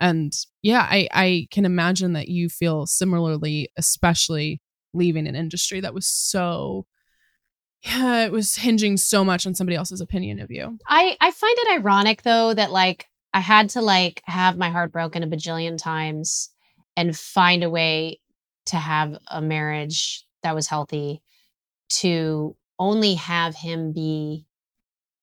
[0.00, 0.32] And
[0.62, 4.60] yeah, I I can imagine that you feel similarly, especially
[4.94, 6.86] leaving an industry that was so
[7.82, 10.78] yeah, it was hinging so much on somebody else's opinion of you.
[10.86, 14.92] I I find it ironic though that like I had to like have my heart
[14.92, 16.50] broken a bajillion times
[16.96, 18.20] and find a way
[18.66, 21.22] to have a marriage that was healthy
[21.88, 24.46] to only have him be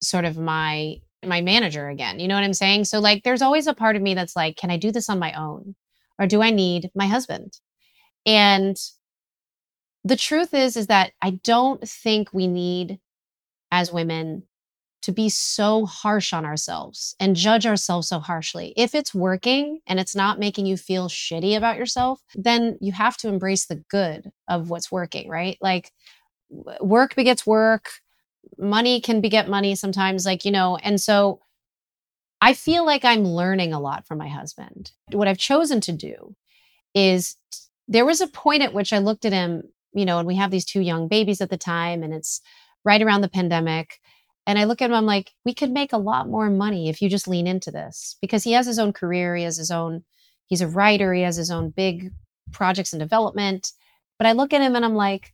[0.01, 0.97] sort of my
[1.27, 2.19] my manager again.
[2.19, 2.85] You know what I'm saying?
[2.85, 5.19] So like there's always a part of me that's like can I do this on
[5.19, 5.75] my own
[6.19, 7.53] or do I need my husband?
[8.25, 8.77] And
[10.03, 12.99] the truth is is that I don't think we need
[13.71, 14.43] as women
[15.05, 18.73] to be so harsh on ourselves and judge ourselves so harshly.
[18.75, 23.15] If it's working and it's not making you feel shitty about yourself, then you have
[23.17, 25.59] to embrace the good of what's working, right?
[25.61, 25.91] Like
[26.79, 27.89] work begets work,
[28.57, 31.41] money can beget money sometimes, like, you know, and so
[32.41, 34.91] I feel like I'm learning a lot from my husband.
[35.11, 36.35] What I've chosen to do
[36.93, 37.37] is
[37.87, 40.51] there was a point at which I looked at him, you know, and we have
[40.51, 42.41] these two young babies at the time, and it's
[42.83, 43.99] right around the pandemic.
[44.47, 47.01] And I look at him, I'm like, we could make a lot more money if
[47.01, 49.35] you just lean into this because he has his own career.
[49.35, 50.03] He has his own,
[50.45, 52.11] he's a writer, he has his own big
[52.51, 53.71] projects and development.
[54.19, 55.33] But I look at him and I'm like,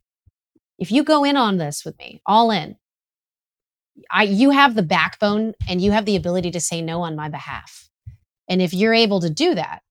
[0.78, 2.76] if you go in on this with me, all in,
[4.10, 7.28] I you have the backbone and you have the ability to say no on my
[7.28, 7.88] behalf.
[8.48, 9.82] And if you're able to do that,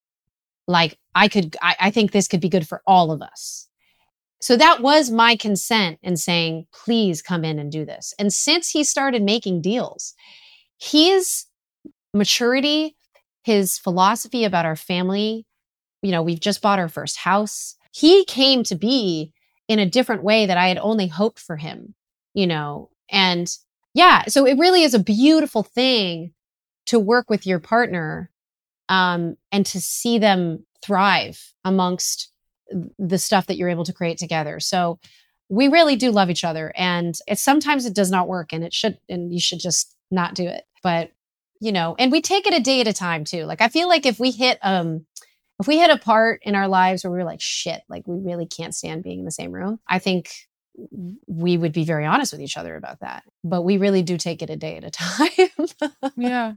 [0.67, 3.67] like I could, I, I think this could be good for all of us.
[4.41, 8.13] So that was my consent in saying, please come in and do this.
[8.17, 10.15] And since he started making deals,
[10.79, 11.45] his
[12.13, 12.95] maturity,
[13.43, 15.45] his philosophy about our family,
[16.01, 17.75] you know, we've just bought our first house.
[17.91, 19.31] He came to be
[19.67, 21.93] in a different way that I had only hoped for him,
[22.33, 23.47] you know, and
[23.93, 26.33] yeah, so it really is a beautiful thing
[26.87, 28.29] to work with your partner
[28.89, 32.31] um, and to see them thrive amongst
[32.97, 34.59] the stuff that you're able to create together.
[34.59, 34.99] So
[35.49, 38.73] we really do love each other and it's sometimes it does not work and it
[38.73, 40.63] should and you should just not do it.
[40.81, 41.11] But
[41.59, 43.43] you know, and we take it a day at a time too.
[43.43, 45.05] Like I feel like if we hit um
[45.59, 48.47] if we hit a part in our lives where we're like shit, like we really
[48.47, 50.31] can't stand being in the same room, I think
[51.27, 53.23] we would be very honest with each other about that.
[53.43, 55.91] But we really do take it a day at a time.
[56.17, 56.53] yeah.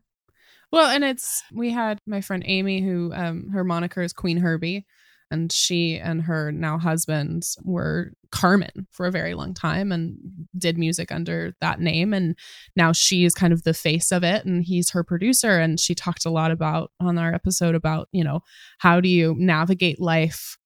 [0.73, 4.85] Well, and it's we had my friend Amy who um her moniker is Qveen Herby
[5.31, 10.17] and she and her now husband were Karmin for a very long time and
[10.57, 12.37] did music under that name and
[12.77, 15.95] now she is kind of the face of it and he's her producer and she
[15.95, 18.41] talked a lot about on our episode about, you know,
[18.79, 20.59] how do you navigate life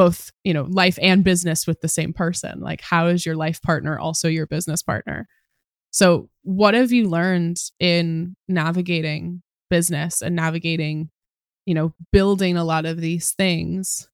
[0.00, 2.60] both you know life and business with the same person.
[2.60, 5.28] Like how is your life partner also your business partner?
[5.90, 11.10] So what have you learned in navigating business and navigating
[11.66, 14.08] you know building a lot of these things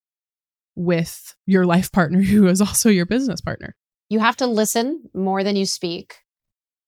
[0.74, 3.76] with your life partner who is also your business partner?
[4.09, 6.16] You have to listen more than you speak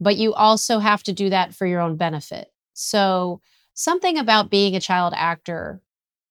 [0.01, 2.49] but you also have to do that for your own benefit.
[2.73, 3.41] So
[3.75, 5.83] something about being a child actor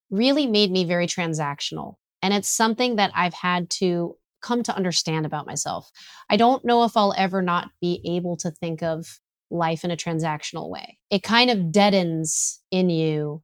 [0.10, 1.96] really made me very transactional
[2.28, 5.90] and it's something that I've had to come to understand about myself.
[6.30, 9.96] I don't know if I'll ever not be able to think of life in a
[9.96, 10.98] transactional way.
[11.10, 13.44] It kind of deadens in you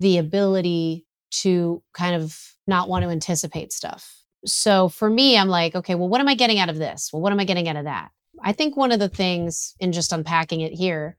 [0.00, 1.04] the ability
[1.42, 2.34] to kind of
[2.66, 4.10] not want to anticipate stuff.
[4.46, 7.10] So for me, I'm like, okay, well, what am I getting out of this?
[7.12, 8.12] Well, what am I getting out of that?
[8.42, 11.18] I think one of the things in just unpacking it here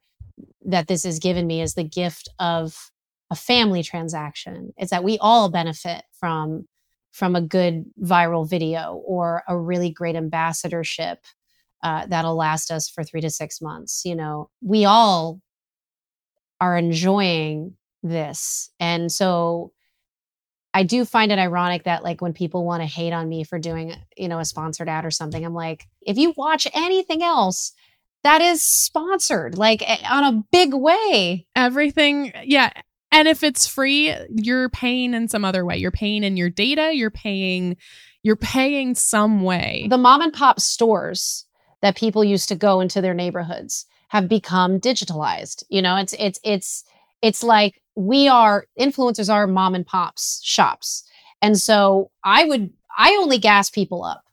[0.66, 2.90] that this has given me is the gift of
[3.30, 4.74] a family transaction.
[4.78, 6.66] It's that we all benefit from
[7.18, 11.26] from a good viral video or a really great ambassadorship
[11.82, 14.04] uh, that'll last us for three to six months.
[14.06, 15.42] You know, we all
[16.62, 18.70] are enjoying this.
[18.80, 19.72] And so
[20.76, 23.58] I do find it ironic that like when people want to hate on me for
[23.58, 27.74] doing, you know, a sponsored ad or something, I'm like, if you watch anything else,
[28.22, 31.48] that is sponsored like on a big way.
[31.56, 32.70] Everything, yeah,
[33.12, 35.78] and if it's free, you're paying in some other way.
[35.78, 37.78] You're paying in your data, you're paying
[38.24, 39.88] you're paying some way.
[39.90, 41.46] The mom and pop stores
[41.82, 45.64] that people used to go into their neighborhoods have become digitalized.
[45.70, 46.84] You know, it's it's it's
[47.22, 51.04] it's like we are influencers are mom and pops shops.
[51.42, 54.24] And so I would I only gas people up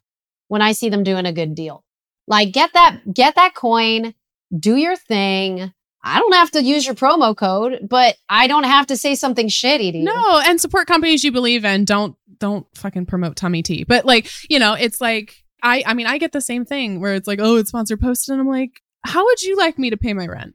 [0.47, 1.83] when I see them doing a good deal.
[2.27, 4.13] Like get that get that coin,
[4.57, 5.73] do your thing,
[6.05, 9.47] I don't have to use your promo code, but I don't have to say something
[9.47, 10.03] shitty to you.
[10.03, 11.83] No, and support companies you believe in.
[11.83, 13.83] Don't don't fucking promote tummy tea.
[13.83, 17.15] But like, you know, it's like I I mean, I get the same thing where
[17.15, 19.97] it's like, oh, it's sponsored posted, and I'm like, how would you like me to
[19.97, 20.53] pay my rent?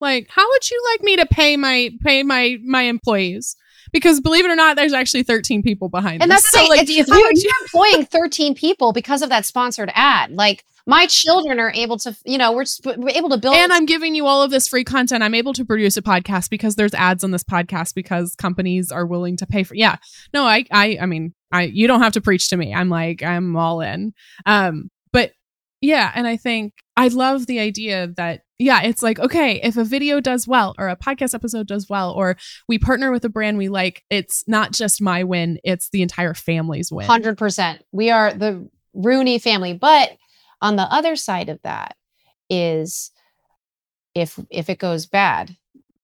[0.00, 3.56] Like, how would you like me to pay my pay my my employees?
[3.92, 6.22] Because believe it or not, there's actually 13 people behind.
[6.22, 6.42] And this.
[6.42, 10.64] that's so, like, if you, you're employing 13 people because of that sponsored ad, like
[10.86, 12.64] my children are able to you know we're,
[12.96, 15.22] we're, able to build and i'm giving you all of this free content.
[15.22, 19.06] I'm able to produce a podcast because there's ads on this podcast because companies are
[19.06, 19.96] willing to pay for yeah.
[20.32, 22.74] No i i i mean i you don't have to preach to me.
[22.74, 24.12] I'm like i'm all in.
[24.46, 25.32] Um but
[25.80, 29.84] yeah and i think i love the idea that yeah it's like okay if a
[29.84, 32.36] video does well or a podcast episode does well or
[32.68, 36.34] we partner with a brand we like it's not just my win it's the entire
[36.34, 37.08] family's win.
[37.08, 39.72] 100% we are the rooney family.
[39.72, 40.16] But
[40.62, 41.96] on the other side of that
[42.48, 43.10] is
[44.14, 45.56] if if it goes bad,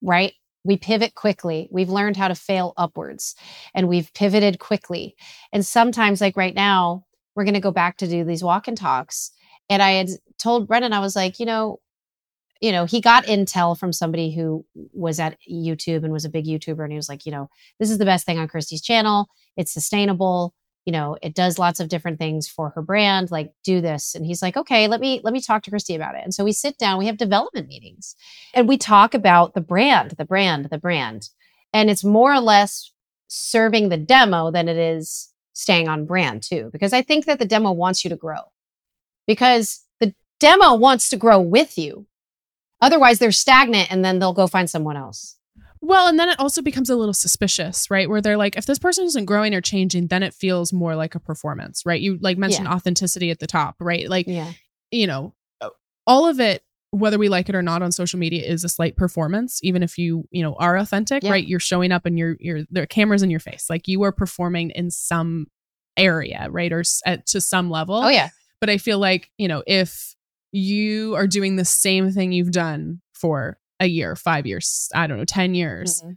[0.03, 0.35] right?
[0.65, 1.69] We pivot quickly.
[1.71, 3.35] We've learned how to fail upwards
[3.75, 5.17] and we've pivoted quickly.
[5.53, 8.77] And sometimes like right now, we're going to go back to do these walk and
[8.77, 9.31] talks.
[9.71, 11.79] And I had told Brendan I was like, you know,
[12.61, 16.47] you know, he got intel from somebody who was at YouTube and was a big
[16.47, 16.83] YouTuber.
[16.83, 17.49] And he was like, you know,
[17.79, 19.29] this is the best thing on Christy's channel.
[19.57, 20.55] It's sustainable.
[20.89, 23.31] You know, it does lots of different things for her brand.
[23.31, 24.15] Like, do this.
[24.15, 26.23] And he's like, okay, let me let me talk to Christy about it.
[26.25, 28.17] And so we sit down, we have development meetings,
[28.55, 31.29] and we talk about the brand, the brand, the brand.
[31.75, 32.93] And it's more or less
[33.29, 36.71] serving the demo than it is staying on brand too.
[36.73, 38.41] Because I think that the demo wants you to grow.
[39.27, 42.07] Because the demo wants to grow with you
[42.81, 45.37] Otherwise, they're stagnant and then they'll go find someone else.
[45.81, 48.09] Well, and then it also becomes a little suspicious, right?
[48.09, 51.15] Where they're like, if this person isn't growing or changing, then it feels more like
[51.15, 52.01] a performance, right?
[52.01, 52.75] You like mentioned yeah.
[52.75, 54.09] authenticity at the top, right?
[54.09, 54.53] Like, yeah.
[54.91, 55.35] you know,
[56.07, 58.97] all of it, whether we like it or not on social media is a slight
[58.97, 61.31] performance, even if you, you know, are authentic, yeah.
[61.31, 61.47] right?
[61.47, 63.67] You're showing up and you're, you're, there are cameras in your face.
[63.69, 65.49] Like you are performing in some
[65.97, 66.73] area, right?
[66.73, 67.97] Or at, to some level.
[67.97, 68.31] Oh, yeah.
[68.61, 70.15] But I feel like, you know, if
[70.51, 75.19] you are doing the same thing you've done for a year, five years, I don't
[75.19, 76.03] know, 10 years.
[76.03, 76.13] Mm-hmm.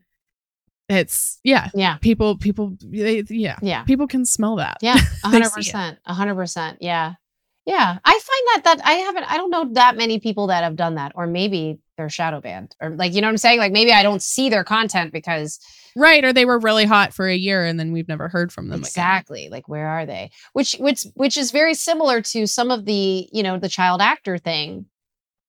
[0.89, 1.69] It's yeah.
[1.73, 1.97] Yeah.
[1.97, 3.57] People, people, they, yeah.
[3.61, 3.83] Yeah.
[3.83, 4.77] People can smell that.
[4.81, 4.97] Yeah.
[5.23, 5.99] Hundred percent.
[6.05, 6.79] A hundred percent.
[6.81, 7.13] Yeah.
[7.65, 7.97] Yeah.
[8.03, 10.95] I find that, that I haven't, I don't know that many people that have done
[10.95, 13.59] that, or maybe they're shadow banned or like, you know what I'm saying?
[13.59, 15.59] Like maybe I don't see their content because
[15.95, 16.23] Right.
[16.23, 18.79] Or they were really hot for a year and then we've never heard from them.
[18.79, 19.41] Exactly.
[19.41, 19.51] Again.
[19.51, 20.31] Like where are they?
[20.53, 24.37] Which which which is very similar to some of the, you know, the child actor
[24.37, 24.85] thing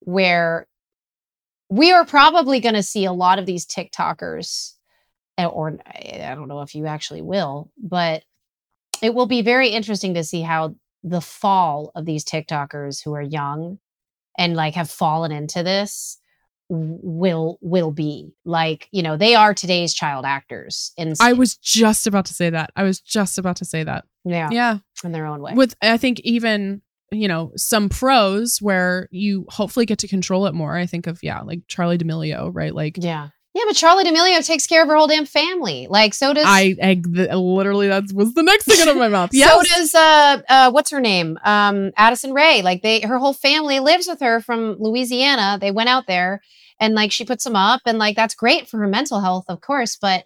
[0.01, 0.67] where
[1.73, 4.75] we are probably going to see a lot of these TikTokers
[5.39, 8.25] eh, or I don't know if you actually will, but
[9.01, 13.23] it will be very interesting to see how the fall of these TikTokers who are
[13.23, 13.79] young
[14.37, 16.18] and like have fallen into this
[16.68, 18.35] will will be.
[18.45, 22.51] Like you know they are today's child actors and i was just about to say
[22.51, 22.70] that.
[22.77, 24.05] I was just about to say that.
[24.27, 24.51] Yeah.
[24.53, 24.79] Yeah.
[25.05, 25.55] In their own way.
[25.55, 26.83] With i think even
[27.13, 31.21] you know some pros where you hopefully get to control it more i think of
[31.23, 34.97] yeah like charli d'amelio right like yeah yeah, but Charli D'Amelio takes care of her
[34.97, 35.87] whole damn family.
[35.87, 36.75] Like so does I.
[36.83, 39.29] I the, literally that was the next thing out of my mouth.
[39.35, 39.69] Yes.
[39.69, 41.39] So does uh, uh, what's her name?
[41.45, 42.63] Um, Addison Rae.
[42.63, 45.59] Like they, her whole family lives with her from Louisiana.
[45.61, 46.41] They went out there
[46.83, 49.61] and like she puts them up and like that's great for her mental health of
[49.63, 50.25] course but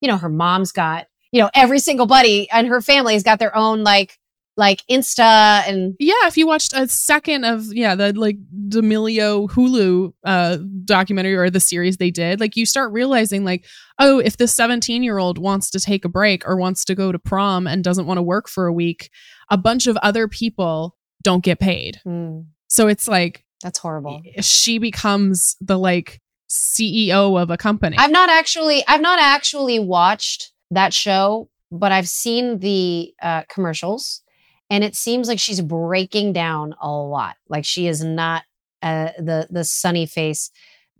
[0.00, 3.38] you know her mom's got you know every single buddy and her family has got
[3.38, 4.17] their own like
[4.58, 8.36] like Insta and yeah, if you watched a second of yeah the like
[8.68, 13.64] D'Amelio Hulu uh documentary or the series they did, like you start realizing like
[14.00, 17.12] oh if this 17 year old wants to take a break or wants to go
[17.12, 19.10] to prom and doesn't want to work for a week,
[19.48, 22.00] a bunch of other people don't get paid.
[22.04, 22.46] Mm.
[22.66, 24.22] So it's like that's horrible.
[24.40, 27.96] She becomes the like CEO of a company.
[27.96, 34.22] I've not actually I've not actually watched that show, but I've seen the uh, commercials
[34.70, 37.36] and it seems like she's breaking down a lot.
[37.48, 38.44] Like she is not
[38.82, 40.50] uh, the the sunny face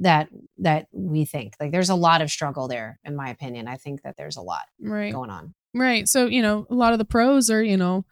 [0.00, 1.54] that that we think.
[1.60, 3.68] Like there's a lot of struggle there in my opinion.
[3.68, 5.12] I think that there's a lot right.
[5.12, 5.54] going on.
[5.74, 6.08] Right.
[6.08, 8.04] So, you know, a lot of the pros are, you know,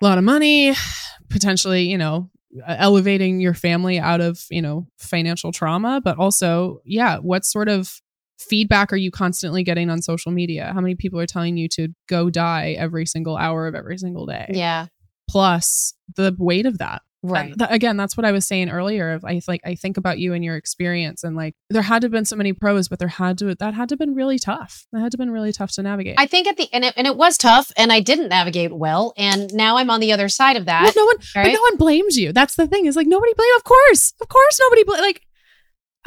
[0.00, 0.74] a lot of money,
[1.30, 2.30] potentially, you know,
[2.66, 8.00] elevating your family out of you know financial trauma but also yeah what sort of
[8.38, 10.70] feedback are you constantly getting on social media?
[10.72, 14.26] How many people are telling you to go die every single hour of every single
[14.26, 14.46] day?
[14.50, 14.86] Yeah.
[15.28, 17.02] Plus the weight of that.
[17.22, 17.58] Right.
[17.58, 20.32] th- again that's what i was saying earlier of i like i think about you
[20.32, 23.08] and your experience and like there had to have been so many pros but there
[23.08, 24.86] had to that had to have been really tough.
[24.92, 26.16] That had to have been really tough to navigate.
[26.18, 29.12] I think at the and it, and it was tough and i didn't navigate well
[29.16, 30.82] and now i'm on the other side of that.
[30.82, 31.44] Well, no one right?
[31.46, 32.32] but no one blames you.
[32.32, 32.86] That's the thing.
[32.86, 35.22] Is like nobody blame of course of course nobody bl- like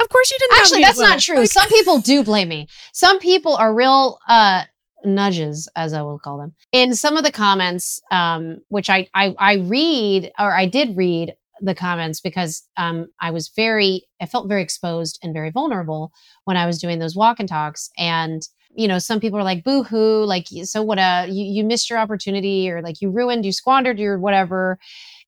[0.00, 3.18] of course you didn't actually that's not true like, some people do blame me some
[3.18, 4.64] people are real uh
[5.02, 9.34] nudges, as I will call them, in some of the comments, um, which I, I
[9.38, 14.48] I read or I did read the comments because um, I was very, I felt
[14.48, 16.12] very exposed and very vulnerable
[16.44, 17.90] when I was doing those walk and talks.
[17.98, 18.42] And,
[18.74, 21.90] you know, some people are like, boo hoo, like, so what, uh, you, you missed
[21.90, 24.78] your opportunity or like you ruined, you squandered your whatever.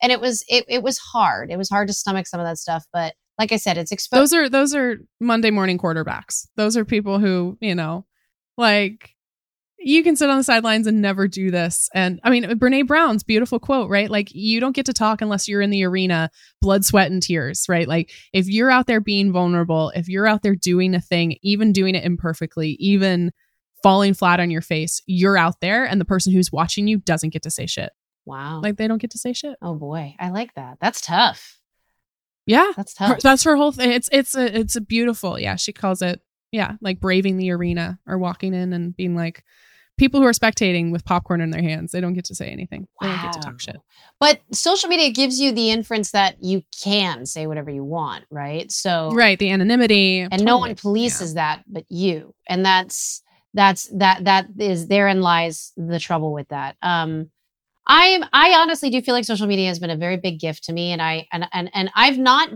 [0.01, 1.51] And it was, it, it was hard.
[1.51, 2.85] It was hard to stomach some of that stuff.
[2.93, 4.21] But like I said, it's exposed.
[4.21, 6.47] Those are, those are Monday morning quarterbacks.
[6.57, 8.07] Those are people who, you know,
[8.57, 9.15] like
[9.85, 11.89] you can sit on the sidelines and never do this.
[11.95, 14.09] And I mean, Brene Brown's beautiful quote, right?
[14.11, 16.31] Like, you don't get to talk unless you're in the arena,
[16.61, 17.89] blood, sweat, and tears, right?
[17.89, 21.73] Like, if you're out there being vulnerable, if you're out there doing a thing, even
[21.73, 23.33] doing it imperfectly, even
[23.83, 27.33] falling flat on your face, you're out there, and the person who's watching you doesn't
[27.33, 27.91] get to say shit.
[28.25, 28.61] Wow.
[28.63, 29.57] Like, they don't get to say shit.
[29.61, 30.15] Oh boy.
[30.21, 30.79] I like that.
[30.81, 31.59] That's tough.
[32.47, 32.73] Yeah.
[32.77, 33.09] That's tough.
[33.09, 33.93] Her, that's her whole thing.
[33.93, 35.57] It's, it's a, it's a beautiful, yeah.
[35.57, 36.21] She calls it,
[36.51, 39.43] yeah, like braving the arena or walking in and being like,
[39.99, 41.93] people who are spectating with popcorn in their hands.
[41.93, 42.89] They don't get to say anything.
[43.01, 43.77] They don't get to talk shit.
[44.19, 48.73] But social media gives you the inference that you can say whatever you want, right?
[48.73, 49.39] So Right.
[49.39, 50.21] The anonymity.
[50.21, 51.09] and no one Totally.
[51.09, 53.23] polices that but you and that's
[53.55, 57.31] that's that that is therein lies the trouble with that um
[57.87, 60.73] i'm i honestly do feel like social media has been a very big gift to
[60.73, 62.51] me and i and and, and i've not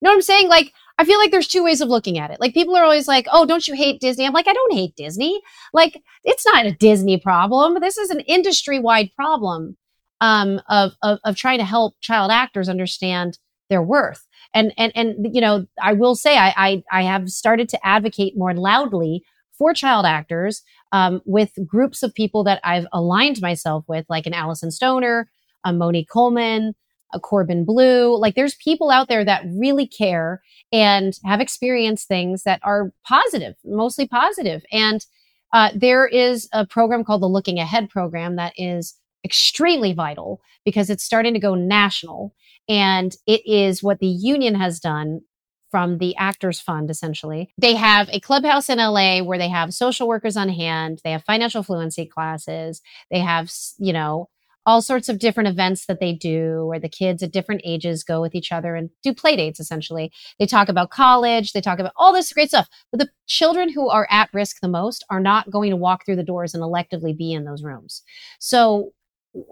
[0.00, 0.48] you know what i'm saying?
[0.48, 2.40] Like i feel like there's two ways of looking at it.
[2.40, 4.26] Like people are always like oh don't you hate disney?
[4.26, 5.40] I'm like i don't hate disney.
[5.72, 7.78] Like it's not a disney problem.
[7.80, 9.76] This is an industry wide problem
[10.20, 13.38] um of, of of trying to help child actors understand
[13.70, 14.26] their worth.
[14.54, 18.34] And and and you know i will say i i, I have started to advocate
[18.36, 19.24] more loudly
[19.58, 20.62] for child actors
[20.92, 25.30] um, with groups of people that i've aligned myself with like an alyson stoner
[25.64, 26.74] a monique coleman
[27.14, 30.42] a corbin bleu like there's people out there that really care
[30.72, 34.62] and have experienced things that are positive mostly positive.
[34.62, 35.06] positive and
[35.52, 38.94] uh, there is a program called the looking ahead program that is
[39.24, 42.34] extremely vital because it's starting to go national
[42.68, 45.20] and it is what the union has done
[45.70, 47.52] from the Actors Fund, essentially.
[47.58, 51.24] They have a clubhouse in LA where they have social workers on hand, they have
[51.24, 52.80] financial fluency classes,
[53.10, 54.28] they have, you know,
[54.68, 58.20] all sorts of different events that they do where the kids at different ages go
[58.20, 60.12] with each other and do play dates essentially.
[60.38, 62.68] They talk about college, they talk about all this great stuff.
[62.92, 66.16] But the children who are at risk the most are not going to walk through
[66.16, 68.02] the doors and electively be in those rooms.
[68.40, 68.90] So,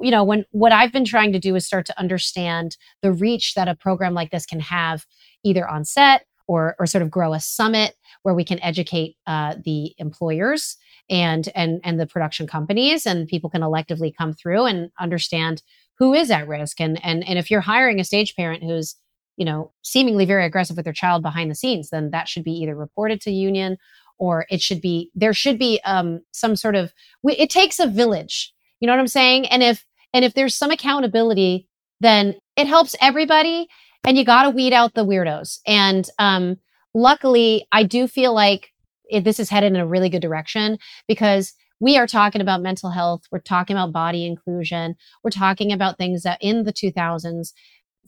[0.03, 3.55] you know, when what I've been trying to do is start to understand the reach
[3.55, 5.07] that a program like this can have
[5.45, 9.55] either on set or, or sort of grow a summit where we can educate uh,
[9.65, 10.77] the employers
[11.09, 15.63] and and and the production companies and people can electively come through and understand
[15.99, 16.81] who is at risk.
[16.81, 18.97] And and and if you're hiring a stage parent who's
[19.37, 22.53] you know seemingly very aggressive with their child behind the scenes then that should be
[22.53, 23.77] either reported to union
[24.19, 26.93] or it should be there should be um some sort of
[27.25, 28.53] it takes a village.
[28.81, 29.47] You know what i'm saying?
[29.47, 31.69] And if and if there's some accountability
[32.01, 33.69] then it helps everybody
[34.07, 35.59] and you got to weed out the weirdos.
[35.67, 36.59] And um
[36.97, 38.73] luckily i do feel like
[39.11, 42.89] it, this is headed in a really good direction because we are talking about mental
[42.89, 47.53] health we're talking about body inclusion we're talking about things that in the 2000s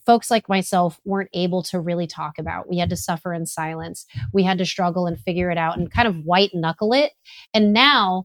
[0.07, 2.67] folks like myself weren't able to really talk about.
[2.67, 4.07] We had to suffer in silence.
[4.33, 7.13] We had to struggle and figure it out and kind of white knuckle it.
[7.53, 8.25] And now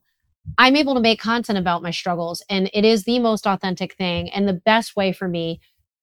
[0.58, 4.30] i'm able to make content about my struggles and it is the most authentic thing.
[4.30, 5.60] And the best way for me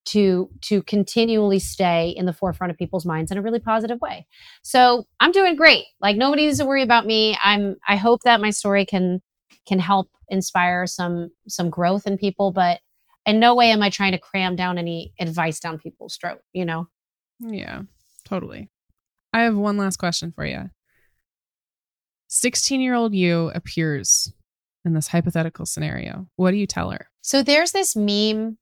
[0.06, 4.26] to to continually stay in the forefront of people's minds in a really positive way
[4.62, 8.40] so i'm doing great like nobody needs to worry about me i'm i hope that
[8.40, 9.20] my story can
[9.66, 12.80] can help inspire some some growth in people but
[13.26, 16.64] in no way am i trying to cram down any advice down people's throat you
[16.64, 16.86] know
[17.40, 17.82] Yeah,
[18.24, 18.68] totally.
[19.32, 20.70] I have one last question for you.
[22.28, 24.32] 16 year old you appears
[24.84, 26.26] in this hypothetical scenario.
[26.36, 27.06] What do you tell her?
[27.22, 28.56] so there's this meme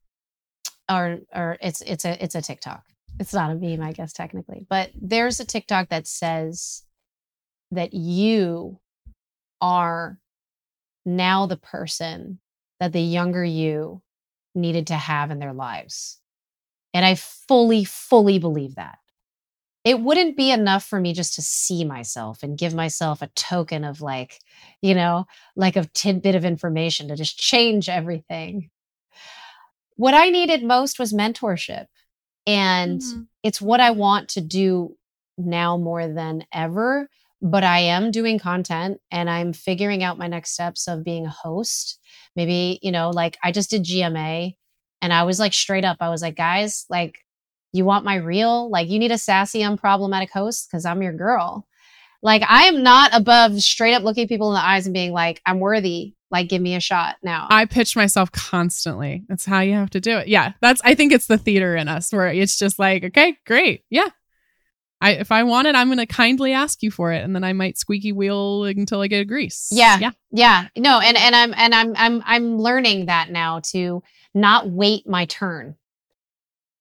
[0.91, 2.85] or or it's it's a it's a tiktok.
[3.21, 6.85] It's not a meme i guess technically but there's a tiktok that says
[7.73, 8.79] that you
[9.61, 10.19] are
[11.05, 12.39] now the person
[12.81, 14.03] that the younger you
[14.55, 16.19] needed to have in their lives.
[16.95, 18.99] And i fully fully believe that.
[19.85, 23.85] It wouldn't be enough for me just to see myself and give myself a token
[23.85, 24.41] of like
[24.83, 28.71] you know like a tidbit of information to just change everything
[29.99, 31.87] what I needed most was mentorship.
[32.47, 33.23] And mm-hmm.
[33.43, 34.97] it's what I want to do
[35.37, 37.11] now more than ever.
[37.43, 41.31] But I am doing content and I'm figuring out my next steps of being a
[41.31, 41.99] host.
[42.37, 44.55] Maybe, you know, like I just did GMA
[45.03, 47.19] and I was like straight up, I was like, guys, like,
[47.73, 48.71] you want my real?
[48.71, 51.67] Like, you need a sassy, unproblematic host because I'm your girl.
[52.23, 55.41] Like, I am not above straight up looking people in the eyes and being like,
[55.47, 56.15] I'm worthy.
[56.31, 57.47] Like, give me a shot now.
[57.51, 59.25] I pitch myself constantly.
[59.29, 60.29] That's how you have to do it.
[60.29, 60.81] Yeah, that's.
[60.85, 64.09] I think it's the theater in us where it's just like, okay, great, yeah.
[65.01, 67.45] I if I want it, I'm going to kindly ask you for it, and then
[67.45, 69.69] I might squeaky wheel until I get a grease.
[69.71, 69.99] Yeah.
[69.99, 70.11] yeah.
[70.31, 70.69] Yeah.
[70.77, 74.03] No, and and I'm and I'm I'm I'm learning that now to
[74.35, 75.77] not wait my turn.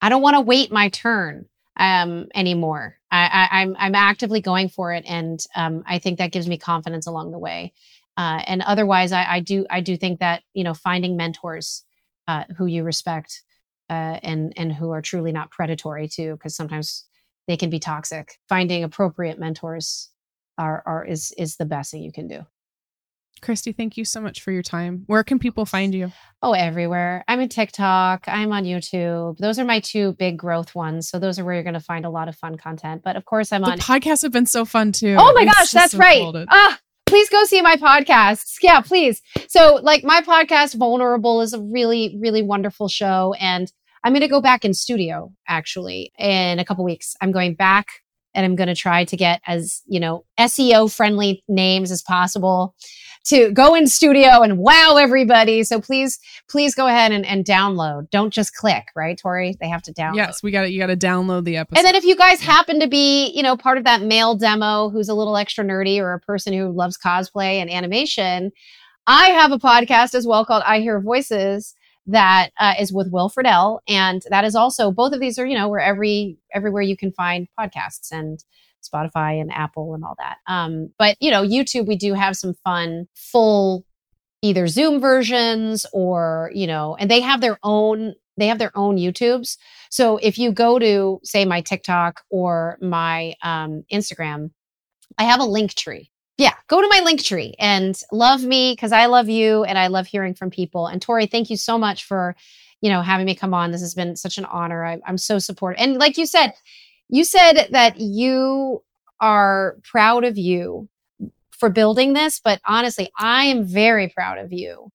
[0.01, 1.45] I don't want to wait my turn
[1.78, 2.98] um anymore.
[3.12, 6.58] I, I I'm I'm actively going for it and um I think that gives me
[6.58, 7.74] confidence along the way.
[8.18, 11.84] Uh and otherwise I, I do I do think that, you know, finding mentors
[12.28, 13.44] uh who you respect
[13.90, 17.06] uh and and who are truly not predatory too, because sometimes
[17.48, 18.40] they can be toxic.
[18.49, 20.10] Finding appropriate mentors
[20.58, 22.45] are are is is the best thing you can do.
[23.41, 25.03] Christy, thank you so much for your time.
[25.07, 26.11] Where can people find you?
[26.41, 27.23] Oh, everywhere.
[27.27, 28.23] I'm in TikTok.
[28.27, 29.38] I'm on YouTube.
[29.38, 31.09] Those are my two big growth ones.
[31.09, 33.01] So those are where you're going to find a lot of fun content.
[33.03, 33.80] But of course, I'm The on.
[33.80, 35.15] podcasts have been so fun too.
[35.18, 36.45] Oh my It's gosh, that's so right.
[36.49, 38.55] Ah, please go see my podcasts.
[38.61, 39.22] Yeah, please.
[39.47, 43.34] So, like, my podcast, Vulnerable, is a really, really wonderful show.
[43.39, 43.72] And
[44.03, 47.15] I'm going to go back in studio actually in a couple weeks.
[47.22, 47.88] I'm going back
[48.35, 52.76] and I'm going to try to get as, you know, SEO friendly names as possible
[53.28, 55.64] to go in studio and wow everybody.
[55.64, 58.10] So please, please go ahead and, and download.
[58.10, 59.56] Don't just click, right, Tori?
[59.60, 60.16] They have to download.
[60.16, 61.80] Yes, we got to You got to download the episode.
[61.80, 64.90] And then if you guys happen to be, you know, part of that male demo
[64.90, 68.52] who's a little extra nerdy or a person who loves cosplay and animation,
[69.06, 71.76] I have a podcast as well called I Hear Voices
[72.08, 75.58] that uh, is with Will Friedle, and that is also both of these are you
[75.58, 78.44] know where every everywhere you can find podcasts and
[78.88, 80.38] Spotify and Apple and all that.
[80.47, 83.85] Um, but you know, YouTube, we do have some fun full
[84.41, 88.97] either Zoom versions or you know, and they have their own they have their own
[88.97, 89.57] YouTubes.
[89.89, 94.51] So if you go to say my TikTok or my um, Instagram,
[95.18, 98.91] I have a link tree yeah, go to my link tree and love me because
[98.91, 100.85] I love you and I love hearing from people.
[100.85, 102.35] And Tori, thank you so much for,
[102.80, 103.72] you know, having me come on.
[103.72, 104.85] This has been such an honor.
[104.85, 105.81] I, I'm so supportive.
[105.81, 106.53] And like you said,
[107.10, 108.84] you said that you
[109.20, 110.90] are proud of you
[111.52, 114.92] for building this, but honestly, I am very proud of you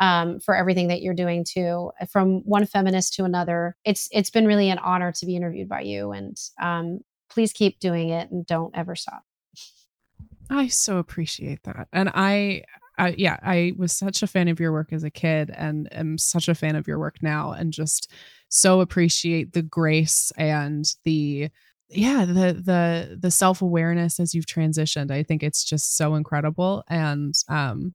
[0.00, 1.90] um, for everything that you're doing too.
[2.10, 5.82] From one feminist to another, it's it's been really an honor to be interviewed by
[5.82, 9.22] you, and um, please keep doing it and don't ever stop.
[10.48, 11.88] I so appreciate that.
[11.92, 12.62] And I,
[12.98, 16.18] I, yeah, I was such a fan of your work as a kid and am
[16.18, 18.10] such a fan of your work now and just
[18.48, 21.50] so appreciate the grace and the
[21.88, 25.10] yeah, the the the self-awareness as you've transitioned.
[25.10, 27.94] I think it's just so incredible and um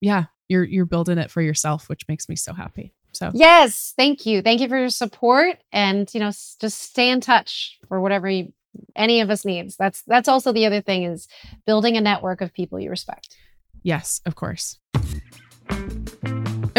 [0.00, 2.94] yeah, you're you're building it for yourself, which makes me so happy.
[3.12, 4.42] So Yes, thank you.
[4.42, 8.52] Thank you for your support and you know, just stay in touch for whatever you
[8.94, 9.76] any of us needs.
[9.76, 11.28] That's that's also the other thing is
[11.66, 13.36] building a network of people you respect.
[13.82, 14.78] Yes, of course.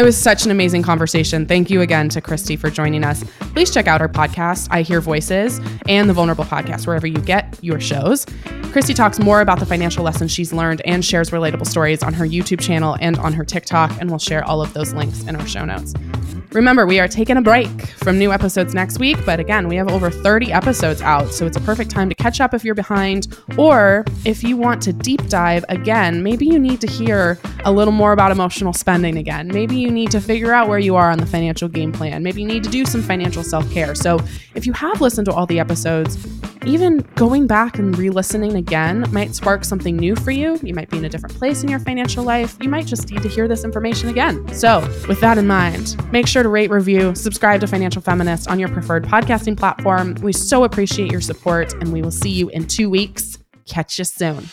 [0.00, 1.44] It was such an amazing conversation.
[1.44, 3.22] Thank you again to Christy for joining us.
[3.52, 5.60] Please check out our podcast, I Hear Voices,
[5.90, 8.24] and the Vulnerable Podcast, wherever you get your shows.
[8.72, 12.24] Christy talks more about the financial lessons she's learned and shares relatable stories on her
[12.24, 15.46] YouTube channel and on her TikTok, and we'll share all of those links in our
[15.46, 15.92] show notes.
[16.52, 17.68] Remember, we are taking a break
[17.98, 21.56] from new episodes next week, but again, we have over 30 episodes out, so it's
[21.56, 25.24] a perfect time to catch up if you're behind, or if you want to deep
[25.28, 29.46] dive again, maybe you need to hear a little more about emotional spending again.
[29.46, 32.22] Maybe you need to figure out where you are on the financial game plan.
[32.22, 33.96] Maybe you need to do some financial self care.
[33.96, 34.20] So
[34.54, 36.16] if you have listened to all the episodes,
[36.64, 40.60] even going back and re listening again might spark something new for you.
[40.62, 42.56] You might be in a different place in your financial life.
[42.60, 44.46] You might just need to hear this information again.
[44.54, 48.60] So, with that in mind, make sure to rate, review, subscribe to Financial Feminist on
[48.60, 50.14] your preferred podcasting platform.
[50.22, 53.38] We so appreciate your support, and we will see you in two weeks.
[53.66, 54.46] Catch you soon.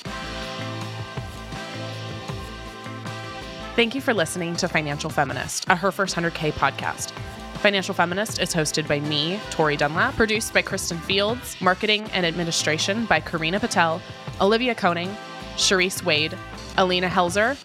[3.77, 7.11] Thank you for listening to Financial Feminist, a Her First 100K podcast.
[7.59, 13.05] Financial Feminist is hosted by me, Tori Dunlap, produced by Kristen Fields, marketing and administration
[13.05, 14.01] by Karina Patel,
[14.41, 15.15] Olivia Koning,
[15.57, 16.35] Sharice Wade,
[16.79, 17.55] Alina Helzer,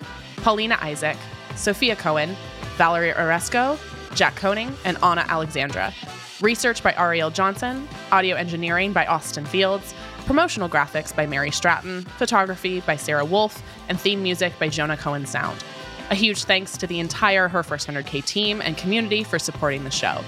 [0.43, 1.17] Paulina Isaac,
[1.57, 2.37] Sophia Cohen,
[2.77, 3.79] Valerie Oresco,
[4.15, 5.95] Jack Koning, and Anna Alexandra.
[6.43, 9.95] Research by Ariel Johnson, audio engineering by Austin Fields,
[10.27, 15.25] promotional graphics by Mary Stratton, photography by Sarah Wolf, and theme music by Jonah Cohen
[15.25, 15.65] Sound.
[16.11, 19.91] A huge thanks to the entire Her First 100K team and community for supporting the
[19.91, 20.21] show.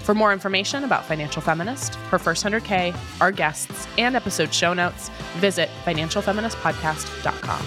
[0.00, 5.08] For more information about Financial Feminist, Her First 100K, our guests, and episode show notes,
[5.36, 7.66] visit financialfeministpodcast.com.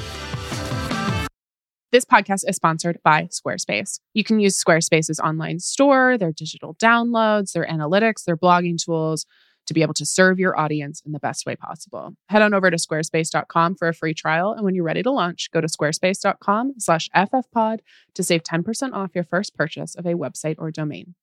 [1.91, 3.99] This podcast is sponsored by Squarespace.
[4.15, 9.27] You can use Squarespace's online store, their digital downloads, their analytics, their blogging tools
[9.68, 12.15] to be able to serve your audience in the best way possible.
[12.30, 14.53] Head on over to squarespace.com for a free trial.
[14.53, 17.80] And when you're ready to launch, go to squarespace.com slash ffpod
[18.14, 21.15] to save 10% off your first purchase of a website or domain.